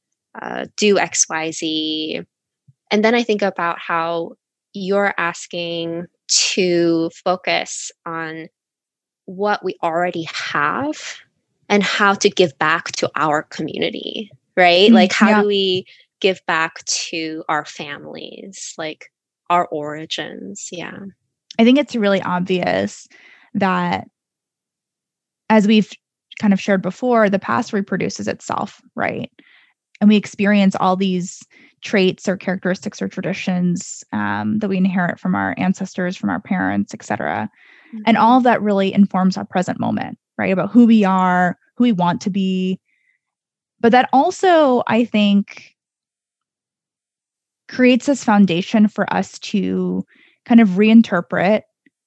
uh, 0.41 0.67
do 0.77 0.97
xyz 0.97 2.25
and 2.91 3.05
then 3.05 3.15
i 3.15 3.23
think 3.23 3.43
about 3.43 3.79
how 3.79 4.33
you're 4.75 5.15
asking 5.19 6.07
to 6.29 7.11
focus 7.25 7.91
on 8.05 8.49
what 9.29 9.63
we 9.63 9.77
already 9.83 10.27
have 10.33 11.19
and 11.69 11.83
how 11.83 12.15
to 12.15 12.31
give 12.31 12.59
back 12.59 12.91
to 12.93 13.11
our 13.15 13.43
community, 13.43 14.31
right? 14.57 14.91
Mm, 14.91 14.95
like, 14.95 15.13
how 15.13 15.29
yeah. 15.29 15.43
do 15.43 15.47
we 15.47 15.85
give 16.21 16.41
back 16.47 16.83
to 16.87 17.45
our 17.47 17.67
families, 17.67 18.75
like 18.79 19.13
our 19.51 19.67
origins? 19.67 20.71
Yeah. 20.73 20.99
I 21.59 21.65
think 21.65 21.79
it's 21.79 21.95
really 21.95 22.23
obvious 22.23 23.07
that 23.53 24.09
as 25.51 25.67
we've 25.67 25.93
kind 26.41 26.55
of 26.55 26.61
shared 26.61 26.81
before, 26.81 27.29
the 27.29 27.39
past 27.39 27.75
reproduces 27.75 28.29
itself, 28.29 28.81
right? 28.95 29.31
And 30.01 30.09
we 30.09 30.17
experience 30.17 30.75
all 30.75 30.97
these 30.97 31.43
traits 31.83 32.27
or 32.27 32.39
characteristics 32.39 33.03
or 33.03 33.09
traditions 33.09 34.03
um, 34.15 34.59
that 34.61 34.69
we 34.69 34.79
inherit 34.79 35.21
from 35.21 35.35
our 35.35 35.55
ancestors, 35.59 36.17
from 36.17 36.31
our 36.31 36.41
parents, 36.41 36.95
et 36.95 37.03
cetera. 37.05 37.51
Mm-hmm. 37.89 38.03
And 38.07 38.17
all 38.17 38.39
of 38.39 38.45
that 38.45 38.63
really 38.63 38.93
informs 38.93 39.37
our 39.37 39.45
present 39.45 39.81
moment, 39.81 40.19
right? 40.37 40.53
About 40.53 40.71
who 40.71 40.87
we 40.87 41.05
are, 41.05 41.59
who 41.77 41.85
we 41.85 41.93
want 41.93 42.21
to 42.23 42.31
be. 42.31 42.81
But 43.81 43.93
that 43.93 44.09
also, 44.13 44.83
I 44.87 45.05
think, 45.05 45.77
creates 47.69 48.07
this 48.07 48.25
foundation 48.25 48.89
for 48.89 49.13
us 49.13 49.39
to 49.39 50.05
kind 50.45 50.61
of 50.61 50.71
reinterpret 50.71 51.63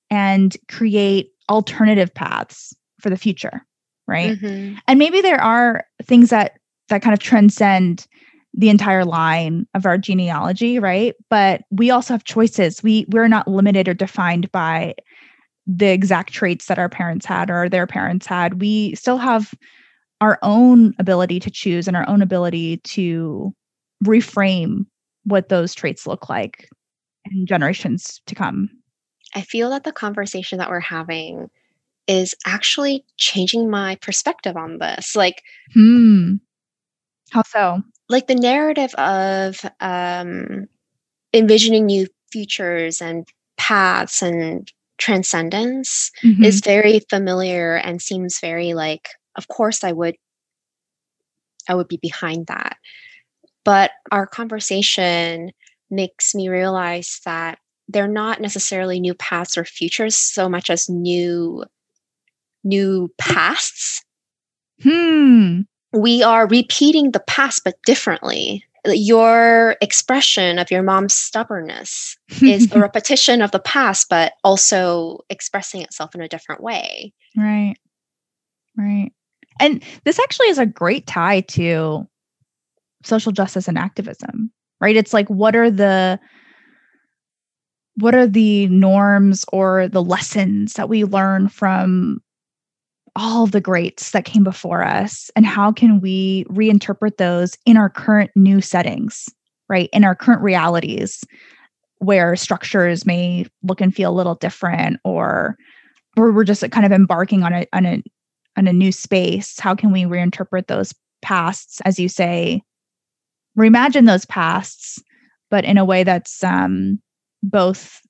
and 0.09 0.57
create 0.67 1.31
alternative 1.49 2.13
paths 2.13 2.75
for 2.99 3.09
the 3.09 3.17
future 3.17 3.65
right 4.07 4.37
mm-hmm. 4.39 4.75
and 4.87 4.99
maybe 4.99 5.21
there 5.21 5.41
are 5.41 5.85
things 6.03 6.29
that 6.29 6.59
that 6.89 7.01
kind 7.01 7.13
of 7.13 7.19
transcend 7.19 8.07
the 8.53 8.69
entire 8.69 9.05
line 9.05 9.65
of 9.73 9.85
our 9.85 9.97
genealogy 9.97 10.79
right 10.79 11.15
but 11.29 11.61
we 11.71 11.91
also 11.91 12.13
have 12.13 12.23
choices 12.23 12.81
we 12.83 13.05
we're 13.09 13.27
not 13.27 13.47
limited 13.47 13.87
or 13.87 13.93
defined 13.93 14.51
by 14.51 14.93
the 15.67 15.87
exact 15.87 16.33
traits 16.33 16.65
that 16.65 16.79
our 16.79 16.89
parents 16.89 17.25
had 17.25 17.49
or 17.49 17.69
their 17.69 17.87
parents 17.87 18.25
had. 18.25 18.59
We 18.59 18.95
still 18.95 19.17
have 19.17 19.53
our 20.19 20.37
own 20.41 20.93
ability 20.99 21.39
to 21.41 21.51
choose 21.51 21.87
and 21.87 21.97
our 21.97 22.07
own 22.07 22.21
ability 22.21 22.77
to 22.77 23.53
reframe 24.03 24.85
what 25.25 25.49
those 25.49 25.73
traits 25.73 26.07
look 26.07 26.29
like 26.29 26.67
in 27.25 27.45
generations 27.45 28.21
to 28.27 28.35
come. 28.35 28.69
I 29.35 29.41
feel 29.41 29.69
that 29.69 29.83
the 29.83 29.91
conversation 29.91 30.57
that 30.57 30.69
we're 30.69 30.79
having 30.79 31.49
is 32.07 32.35
actually 32.45 33.05
changing 33.17 33.69
my 33.69 33.95
perspective 34.01 34.57
on 34.57 34.79
this. 34.79 35.15
Like, 35.15 35.41
hmm. 35.73 36.35
How 37.31 37.43
so? 37.43 37.81
Like 38.09 38.27
the 38.27 38.35
narrative 38.35 38.93
of 38.95 39.63
um, 39.79 40.67
envisioning 41.33 41.85
new 41.85 42.07
futures 42.31 43.01
and 43.01 43.25
paths 43.57 44.21
and 44.21 44.69
transcendence 45.01 46.11
mm-hmm. 46.23 46.43
is 46.43 46.61
very 46.61 47.01
familiar 47.09 47.75
and 47.75 48.01
seems 48.01 48.39
very 48.39 48.73
like 48.73 49.09
of 49.35 49.47
course 49.47 49.83
i 49.83 49.91
would 49.91 50.15
i 51.67 51.75
would 51.75 51.87
be 51.87 51.97
behind 51.97 52.47
that. 52.47 52.77
But 53.63 53.91
our 54.11 54.25
conversation 54.25 55.51
makes 55.89 56.33
me 56.33 56.49
realize 56.49 57.19
that 57.25 57.59
they're 57.87 58.07
not 58.07 58.41
necessarily 58.41 58.99
new 58.99 59.13
paths 59.13 59.57
or 59.57 59.65
futures 59.65 60.17
so 60.17 60.49
much 60.49 60.69
as 60.69 60.89
new 60.89 61.63
new 62.63 63.11
pasts. 63.17 64.03
Hmm. 64.81 65.61
We 65.93 66.23
are 66.23 66.47
repeating 66.47 67.11
the 67.11 67.19
past 67.19 67.63
but 67.65 67.75
differently 67.85 68.63
your 68.85 69.75
expression 69.81 70.57
of 70.57 70.71
your 70.71 70.83
mom's 70.83 71.13
stubbornness 71.13 72.17
is 72.41 72.71
a 72.71 72.79
repetition 72.81 73.41
of 73.41 73.51
the 73.51 73.59
past, 73.59 74.07
but 74.09 74.33
also 74.43 75.19
expressing 75.29 75.81
itself 75.81 76.15
in 76.15 76.21
a 76.21 76.27
different 76.27 76.61
way. 76.61 77.13
Right. 77.37 77.75
Right. 78.77 79.11
And 79.59 79.83
this 80.05 80.19
actually 80.19 80.47
is 80.47 80.57
a 80.57 80.65
great 80.65 81.05
tie 81.05 81.41
to 81.41 82.07
social 83.03 83.31
justice 83.31 83.67
and 83.67 83.77
activism, 83.77 84.51
right? 84.79 84.95
It's 84.95 85.13
like, 85.13 85.29
what 85.29 85.55
are 85.55 85.69
the 85.69 86.19
what 87.95 88.15
are 88.15 88.27
the 88.27 88.67
norms 88.67 89.43
or 89.51 89.87
the 89.89 90.01
lessons 90.01 90.73
that 90.73 90.89
we 90.89 91.03
learn 91.03 91.49
from 91.49 92.21
all 93.15 93.45
the 93.45 93.61
greats 93.61 94.11
that 94.11 94.25
came 94.25 94.43
before 94.43 94.83
us 94.83 95.29
and 95.35 95.45
how 95.45 95.71
can 95.71 95.99
we 95.99 96.45
reinterpret 96.45 97.17
those 97.17 97.57
in 97.65 97.75
our 97.75 97.89
current 97.89 98.31
new 98.35 98.61
settings 98.61 99.29
right? 99.71 99.89
In 99.93 100.03
our 100.03 100.15
current 100.15 100.41
realities 100.41 101.23
where 101.99 102.35
structures 102.35 103.05
may 103.05 103.45
look 103.63 103.79
and 103.79 103.95
feel 103.95 104.11
a 104.11 104.13
little 104.13 104.35
different 104.35 104.99
or 105.05 105.55
or 106.17 106.33
we're 106.33 106.43
just 106.43 106.69
kind 106.71 106.85
of 106.85 106.91
embarking 106.91 107.41
on 107.43 107.53
a 107.53 107.65
on 107.71 107.85
a 107.85 108.03
on 108.57 108.67
a 108.67 108.73
new 108.73 108.91
space. 108.91 109.57
How 109.59 109.73
can 109.73 109.93
we 109.93 110.03
reinterpret 110.03 110.67
those 110.67 110.93
pasts 111.21 111.79
as 111.85 111.97
you 111.99 112.09
say? 112.09 112.61
Reimagine 113.57 114.05
those 114.05 114.25
pasts 114.25 115.01
but 115.49 115.63
in 115.63 115.77
a 115.77 115.85
way 115.85 116.03
that's 116.03 116.43
um 116.43 117.01
both 117.41 118.01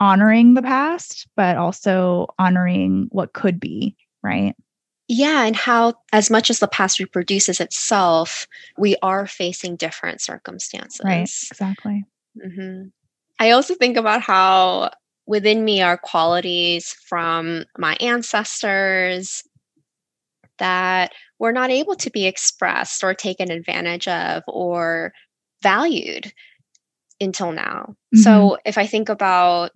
honoring 0.00 0.54
the 0.54 0.62
past 0.62 1.28
but 1.36 1.56
also 1.56 2.26
honoring 2.38 3.06
what 3.10 3.32
could 3.32 3.60
be 3.60 3.96
right? 4.22 4.54
Yeah, 5.08 5.44
and 5.44 5.54
how, 5.54 5.94
as 6.12 6.30
much 6.30 6.50
as 6.50 6.58
the 6.58 6.66
past 6.66 6.98
reproduces 6.98 7.60
itself, 7.60 8.48
we 8.76 8.96
are 9.02 9.26
facing 9.26 9.76
different 9.76 10.20
circumstances. 10.20 11.00
Right, 11.04 11.22
exactly. 11.22 12.04
Mm-hmm. 12.44 12.88
I 13.38 13.50
also 13.52 13.74
think 13.74 13.96
about 13.96 14.22
how 14.22 14.90
within 15.26 15.64
me 15.64 15.82
are 15.82 15.98
qualities 15.98 16.96
from 17.08 17.64
my 17.78 17.96
ancestors 18.00 19.44
that 20.58 21.12
were 21.38 21.52
not 21.52 21.70
able 21.70 21.94
to 21.96 22.10
be 22.10 22.26
expressed 22.26 23.04
or 23.04 23.14
taken 23.14 23.50
advantage 23.50 24.08
of 24.08 24.42
or 24.48 25.12
valued. 25.62 26.32
until 27.20 27.52
now. 27.52 27.94
Mm-hmm. 28.14 28.20
So 28.20 28.58
if 28.64 28.78
I 28.78 28.86
think 28.86 29.08
about 29.08 29.72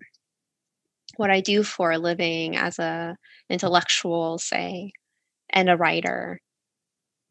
what 1.20 1.30
I 1.30 1.42
do 1.42 1.62
for 1.62 1.92
a 1.92 1.98
living 1.98 2.56
as 2.56 2.78
a 2.78 3.14
intellectual, 3.50 4.38
say, 4.38 4.92
and 5.50 5.68
a 5.68 5.76
writer, 5.76 6.40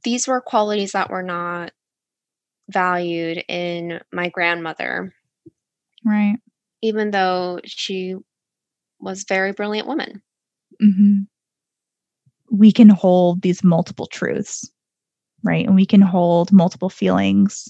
these 0.04 0.28
were 0.28 0.42
qualities 0.42 0.92
that 0.92 1.10
were 1.10 1.24
not 1.24 1.72
valued 2.70 3.44
in 3.50 4.00
my 4.14 4.30
grandmother. 4.30 5.12
Right. 6.06 6.38
Even 6.84 7.10
though 7.10 7.62
she 7.66 8.14
was 9.00 9.24
a 9.24 9.26
very 9.28 9.54
brilliant 9.54 9.88
woman. 9.88 10.22
Mm-hmm. 10.80 11.22
We 12.52 12.72
can 12.72 12.90
hold 12.90 13.42
these 13.42 13.64
multiple 13.64 14.06
truths, 14.06 14.70
right? 15.44 15.66
And 15.66 15.76
we 15.76 15.88
can 15.88 16.02
hold 16.02 16.52
multiple 16.52 16.92
feelings, 16.92 17.68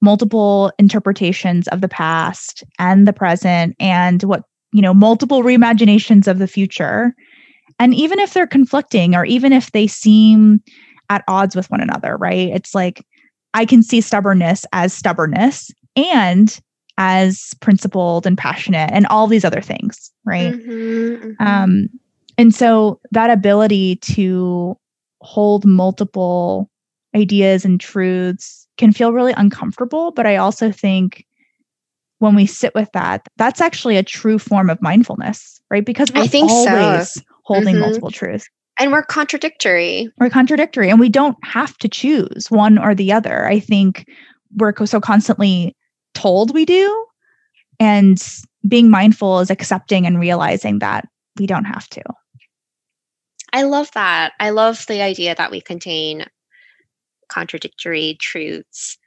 multiple 0.00 0.72
interpretations 0.78 1.68
of 1.68 1.82
the 1.82 1.88
past 1.88 2.64
and 2.78 3.06
the 3.06 3.12
present, 3.12 3.76
and 3.78 4.22
what, 4.22 4.44
you 4.74 4.82
know, 4.82 4.92
multiple 4.92 5.44
reimaginations 5.44 6.26
of 6.26 6.40
the 6.40 6.48
future. 6.48 7.14
And 7.78 7.94
even 7.94 8.18
if 8.18 8.34
they're 8.34 8.44
conflicting 8.46 9.14
or 9.14 9.24
even 9.24 9.52
if 9.52 9.70
they 9.70 9.86
seem 9.86 10.60
at 11.10 11.22
odds 11.28 11.54
with 11.54 11.70
one 11.70 11.80
another, 11.80 12.16
right? 12.16 12.48
It's 12.48 12.74
like 12.74 13.06
I 13.54 13.66
can 13.66 13.84
see 13.84 14.00
stubbornness 14.00 14.66
as 14.72 14.92
stubbornness 14.92 15.70
and 15.94 16.60
as 16.98 17.54
principled 17.60 18.26
and 18.26 18.36
passionate 18.36 18.90
and 18.92 19.06
all 19.06 19.28
these 19.28 19.44
other 19.44 19.60
things, 19.60 20.10
right? 20.24 20.54
Mm-hmm, 20.54 21.28
mm-hmm. 21.30 21.46
Um, 21.46 21.88
and 22.36 22.52
so 22.52 23.00
that 23.12 23.30
ability 23.30 23.96
to 23.96 24.76
hold 25.20 25.64
multiple 25.64 26.68
ideas 27.14 27.64
and 27.64 27.80
truths 27.80 28.66
can 28.76 28.92
feel 28.92 29.12
really 29.12 29.34
uncomfortable. 29.36 30.10
But 30.10 30.26
I 30.26 30.34
also 30.34 30.72
think 30.72 31.24
when 32.18 32.34
we 32.34 32.46
sit 32.46 32.74
with 32.74 32.90
that, 32.92 33.26
that's 33.36 33.60
actually 33.60 33.96
a 33.96 34.02
true 34.02 34.38
form 34.38 34.70
of 34.70 34.80
mindfulness, 34.80 35.60
right? 35.70 35.84
Because 35.84 36.12
we're 36.12 36.22
I 36.22 36.26
think 36.26 36.50
always 36.50 37.14
so. 37.14 37.20
holding 37.44 37.74
mm-hmm. 37.74 37.80
multiple 37.80 38.10
truths. 38.10 38.48
And 38.78 38.90
we're 38.90 39.04
contradictory. 39.04 40.10
We're 40.18 40.30
contradictory, 40.30 40.90
and 40.90 40.98
we 40.98 41.08
don't 41.08 41.36
have 41.44 41.76
to 41.78 41.88
choose 41.88 42.46
one 42.50 42.78
or 42.78 42.94
the 42.94 43.12
other. 43.12 43.46
I 43.46 43.60
think 43.60 44.06
we're 44.56 44.74
so 44.86 45.00
constantly 45.00 45.76
told 46.14 46.54
we 46.54 46.64
do. 46.64 47.06
And 47.78 48.20
being 48.66 48.90
mindful 48.90 49.40
is 49.40 49.50
accepting 49.50 50.06
and 50.06 50.18
realizing 50.18 50.78
that 50.78 51.06
we 51.38 51.46
don't 51.46 51.64
have 51.64 51.88
to. 51.90 52.02
I 53.52 53.62
love 53.62 53.90
that. 53.92 54.32
I 54.40 54.50
love 54.50 54.84
the 54.86 55.02
idea 55.02 55.34
that 55.34 55.50
we 55.50 55.60
contain 55.60 56.26
contradictory 57.28 58.16
truths. 58.20 58.98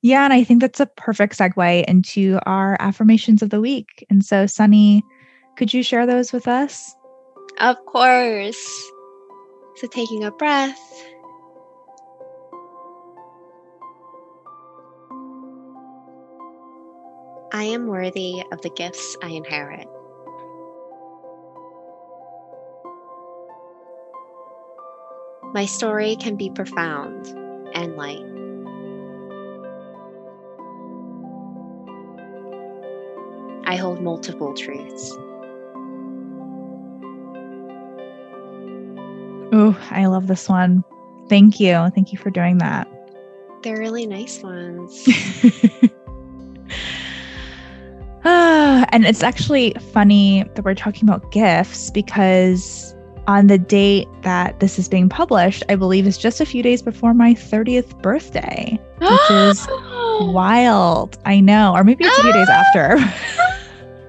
Yeah, 0.00 0.24
and 0.24 0.32
I 0.32 0.44
think 0.44 0.60
that's 0.60 0.80
a 0.80 0.86
perfect 0.86 1.38
segue 1.38 1.84
into 1.84 2.38
our 2.44 2.76
affirmations 2.80 3.42
of 3.42 3.50
the 3.50 3.60
week. 3.60 4.06
And 4.10 4.24
so, 4.24 4.46
Sunny, 4.46 5.04
could 5.56 5.72
you 5.72 5.82
share 5.82 6.06
those 6.06 6.32
with 6.32 6.48
us? 6.48 6.94
Of 7.60 7.76
course. 7.86 8.90
So, 9.76 9.86
taking 9.88 10.24
a 10.24 10.30
breath. 10.30 10.80
I 17.54 17.64
am 17.64 17.86
worthy 17.86 18.42
of 18.50 18.62
the 18.62 18.70
gifts 18.70 19.16
I 19.22 19.28
inherit. 19.28 19.86
My 25.52 25.66
story 25.66 26.16
can 26.16 26.36
be 26.36 26.48
profound 26.48 27.26
and 27.74 27.96
light. 27.96 28.31
Multiple 34.02 34.54
truths. 34.54 35.12
Oh, 39.54 39.78
I 39.90 40.06
love 40.06 40.28
this 40.28 40.48
one. 40.48 40.82
Thank 41.28 41.60
you. 41.60 41.90
Thank 41.94 42.12
you 42.12 42.18
for 42.18 42.30
doing 42.30 42.58
that. 42.58 42.88
They're 43.62 43.78
really 43.78 44.06
nice 44.06 44.42
ones. 44.42 45.06
and 48.24 49.04
it's 49.04 49.22
actually 49.22 49.74
funny 49.92 50.44
that 50.54 50.64
we're 50.64 50.74
talking 50.74 51.08
about 51.08 51.30
gifts 51.32 51.90
because 51.90 52.94
on 53.26 53.46
the 53.46 53.58
date 53.58 54.08
that 54.22 54.60
this 54.60 54.78
is 54.78 54.88
being 54.88 55.08
published, 55.08 55.62
I 55.68 55.76
believe 55.76 56.06
is 56.06 56.18
just 56.18 56.40
a 56.40 56.46
few 56.46 56.62
days 56.62 56.82
before 56.82 57.14
my 57.14 57.34
30th 57.34 58.00
birthday, 58.02 58.80
which 58.98 59.30
is 59.30 59.66
wild. 60.32 61.18
I 61.24 61.40
know. 61.40 61.72
Or 61.74 61.84
maybe 61.84 62.04
it's 62.04 62.18
a 62.18 62.22
few 62.22 62.32
days 62.32 62.48
after. 62.50 62.98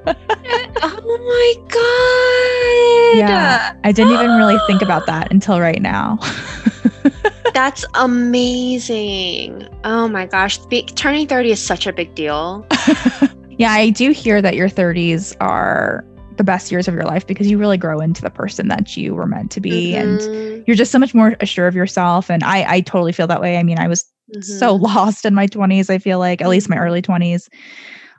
oh 0.07 1.17
my 1.17 1.53
god. 1.69 3.19
Yeah. 3.19 3.75
I 3.83 3.91
didn't 3.91 4.13
even 4.13 4.31
really 4.31 4.57
think 4.67 4.81
about 4.81 5.05
that 5.05 5.31
until 5.31 5.59
right 5.59 5.81
now. 5.81 6.19
That's 7.53 7.85
amazing. 7.93 9.67
Oh 9.83 10.07
my 10.07 10.25
gosh. 10.25 10.57
Be- 10.65 10.85
turning 10.85 11.27
30 11.27 11.51
is 11.51 11.61
such 11.61 11.85
a 11.85 11.93
big 11.93 12.15
deal. 12.15 12.65
yeah, 13.57 13.71
I 13.71 13.89
do 13.89 14.11
hear 14.11 14.41
that 14.41 14.55
your 14.55 14.69
30s 14.69 15.35
are 15.39 16.03
the 16.37 16.43
best 16.43 16.71
years 16.71 16.87
of 16.87 16.93
your 16.93 17.03
life 17.03 17.27
because 17.27 17.49
you 17.49 17.57
really 17.57 17.77
grow 17.77 17.99
into 17.99 18.21
the 18.21 18.29
person 18.29 18.67
that 18.67 18.97
you 18.97 19.13
were 19.13 19.27
meant 19.27 19.51
to 19.51 19.61
be 19.61 19.93
mm-hmm. 19.93 20.31
and 20.31 20.67
you're 20.67 20.75
just 20.75 20.91
so 20.91 20.97
much 20.97 21.13
more 21.13 21.35
assured 21.41 21.67
of 21.67 21.75
yourself 21.75 22.29
and 22.31 22.43
i 22.43 22.65
i 22.67 22.81
totally 22.81 23.11
feel 23.11 23.27
that 23.27 23.39
way 23.39 23.57
i 23.57 23.61
mean 23.61 23.77
i 23.77 23.87
was 23.87 24.03
mm-hmm. 24.31 24.41
so 24.41 24.75
lost 24.77 25.25
in 25.25 25.35
my 25.35 25.47
20s 25.47 25.91
i 25.91 25.97
feel 25.99 26.17
like 26.17 26.41
at 26.41 26.49
least 26.49 26.69
my 26.69 26.77
early 26.77 27.03
20s 27.03 27.47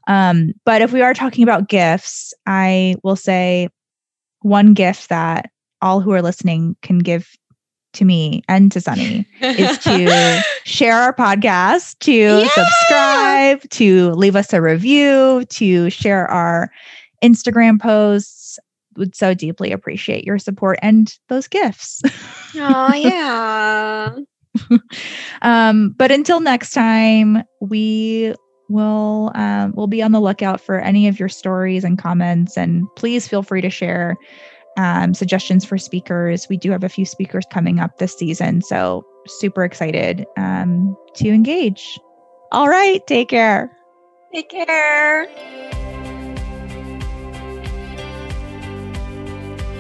um 0.07 0.53
but 0.65 0.83
if 0.83 0.93
we 0.93 1.03
are 1.03 1.15
talking 1.15 1.43
about 1.43 1.69
gifts 1.69 2.35
i 2.47 2.95
will 3.03 3.17
say 3.17 3.69
one 4.41 4.75
gift 4.75 5.09
that 5.09 5.51
all 5.81 6.01
who 6.01 6.13
are 6.13 6.23
listening 6.23 6.77
can 6.83 6.99
give 6.99 7.37
to 7.95 8.05
me 8.05 8.43
and 8.49 8.71
to 8.73 8.81
Sunny 8.81 9.27
is 9.41 9.79
to 9.85 10.43
share 10.65 10.97
our 10.97 11.15
podcast, 11.15 11.99
to 12.01 12.13
yeah! 12.13 12.49
subscribe, 12.49 13.71
to 13.71 14.11
leave 14.11 14.37
us 14.37 14.53
a 14.53 14.61
review, 14.61 15.45
to 15.51 15.89
share 15.91 16.27
our 16.31 16.71
Instagram 17.23 17.81
posts. 17.81 18.59
Would 18.97 19.17
so 19.17 19.35
deeply 19.35 19.73
appreciate 19.73 20.25
your 20.25 20.39
support 20.39 20.79
and 20.81 21.17
those 21.29 21.49
gifts. 21.49 22.01
Oh, 22.55 22.95
yeah. 22.95 24.15
um, 25.43 25.91
but 25.97 26.13
until 26.13 26.39
next 26.39 26.71
time, 26.71 27.43
we 27.61 28.35
will 28.69 29.31
um, 29.35 29.73
we'll 29.75 29.87
be 29.87 30.03
on 30.03 30.13
the 30.13 30.21
lookout 30.21 30.61
for 30.61 30.79
any 30.79 31.09
of 31.09 31.19
your 31.19 31.29
stories 31.29 31.85
and 31.85 31.99
comments. 31.99 32.57
And 32.57 32.87
please 32.97 33.29
feel 33.29 33.43
free 33.43 33.61
to 33.61 33.71
share 33.71 34.17
um, 34.77 35.15
suggestions 35.15 35.65
for 35.65 35.79
speakers. 35.79 36.49
We 36.49 36.57
do 36.57 36.71
have 36.71 36.85
a 36.85 36.89
few 36.89 37.05
speakers 37.05 37.45
coming 37.51 37.79
up 37.79 37.99
this 37.99 38.17
season, 38.17 38.63
so 38.63 39.05
super 39.27 39.65
excited 39.65 40.27
um, 40.37 40.97
to 41.15 41.29
engage. 41.29 41.99
All 42.53 42.69
right, 42.69 43.05
take 43.07 43.29
care. 43.29 43.71
Take 44.33 44.51
care. 44.51 45.29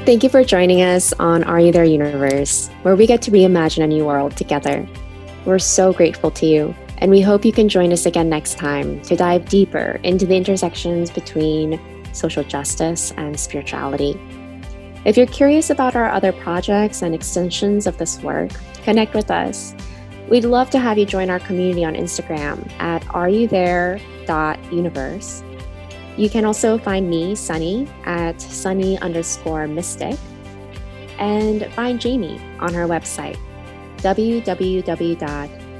Thank 0.05 0.23
you 0.23 0.29
for 0.29 0.45
joining 0.45 0.83
us 0.83 1.15
on 1.15 1.45
Are 1.45 1.59
You 1.59 1.73
There 1.73 1.83
Universe, 1.83 2.69
where 2.83 2.95
we 2.95 3.07
get 3.07 3.23
to 3.23 3.31
reimagine 3.31 3.83
a 3.83 3.87
new 3.87 4.05
world 4.05 4.37
together. 4.37 4.87
We're 5.47 5.59
so 5.59 5.95
grateful 5.95 6.31
to 6.33 6.47
you, 6.47 6.75
and 6.99 7.11
we 7.11 7.21
hope 7.21 7.45
you 7.45 7.51
can 7.53 7.69
join 7.69 7.93
us 7.93 8.07
again 8.07 8.29
next 8.29 8.59
time 8.59 9.01
to 9.03 9.17
dive 9.17 9.49
deeper 9.49 10.01
into 10.03 10.27
the 10.27 10.37
intersections 10.37 11.11
between 11.11 11.81
social 12.13 12.45
justice 12.45 13.13
and 13.17 13.39
spirituality. 13.39 14.19
If 15.05 15.17
you're 15.17 15.27
curious 15.27 15.71
about 15.71 15.97
our 15.97 16.11
other 16.11 16.33
projects 16.33 17.03
and 17.03 17.15
extensions 17.15 17.87
of 17.87 17.99
this 17.99 18.19
work, 18.21 18.51
connect 18.85 19.15
with 19.15 19.31
us. 19.31 19.75
We'd 20.29 20.45
love 20.45 20.71
to 20.71 20.79
have 20.79 20.99
you 20.99 21.07
join 21.07 21.31
our 21.31 21.41
community 21.41 21.85
on 21.85 21.95
Instagram 21.95 22.71
at 22.81 23.03
areyouThere.universe 23.05 25.45
you 26.17 26.31
can 26.31 26.45
also 26.45 26.79
find 26.79 27.11
me, 27.11 27.35
Sunny, 27.35 27.89
at 28.05 28.41
sunny 28.41 28.99
underscore 29.01 29.67
mystic, 29.67 30.17
and 31.19 31.67
find 31.73 32.01
Jamie 32.01 32.41
on 32.61 32.73
her 32.73 32.87
website, 32.87 33.37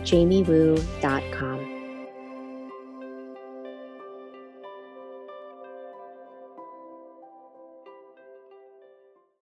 www.jamiewu.com. 0.05 1.54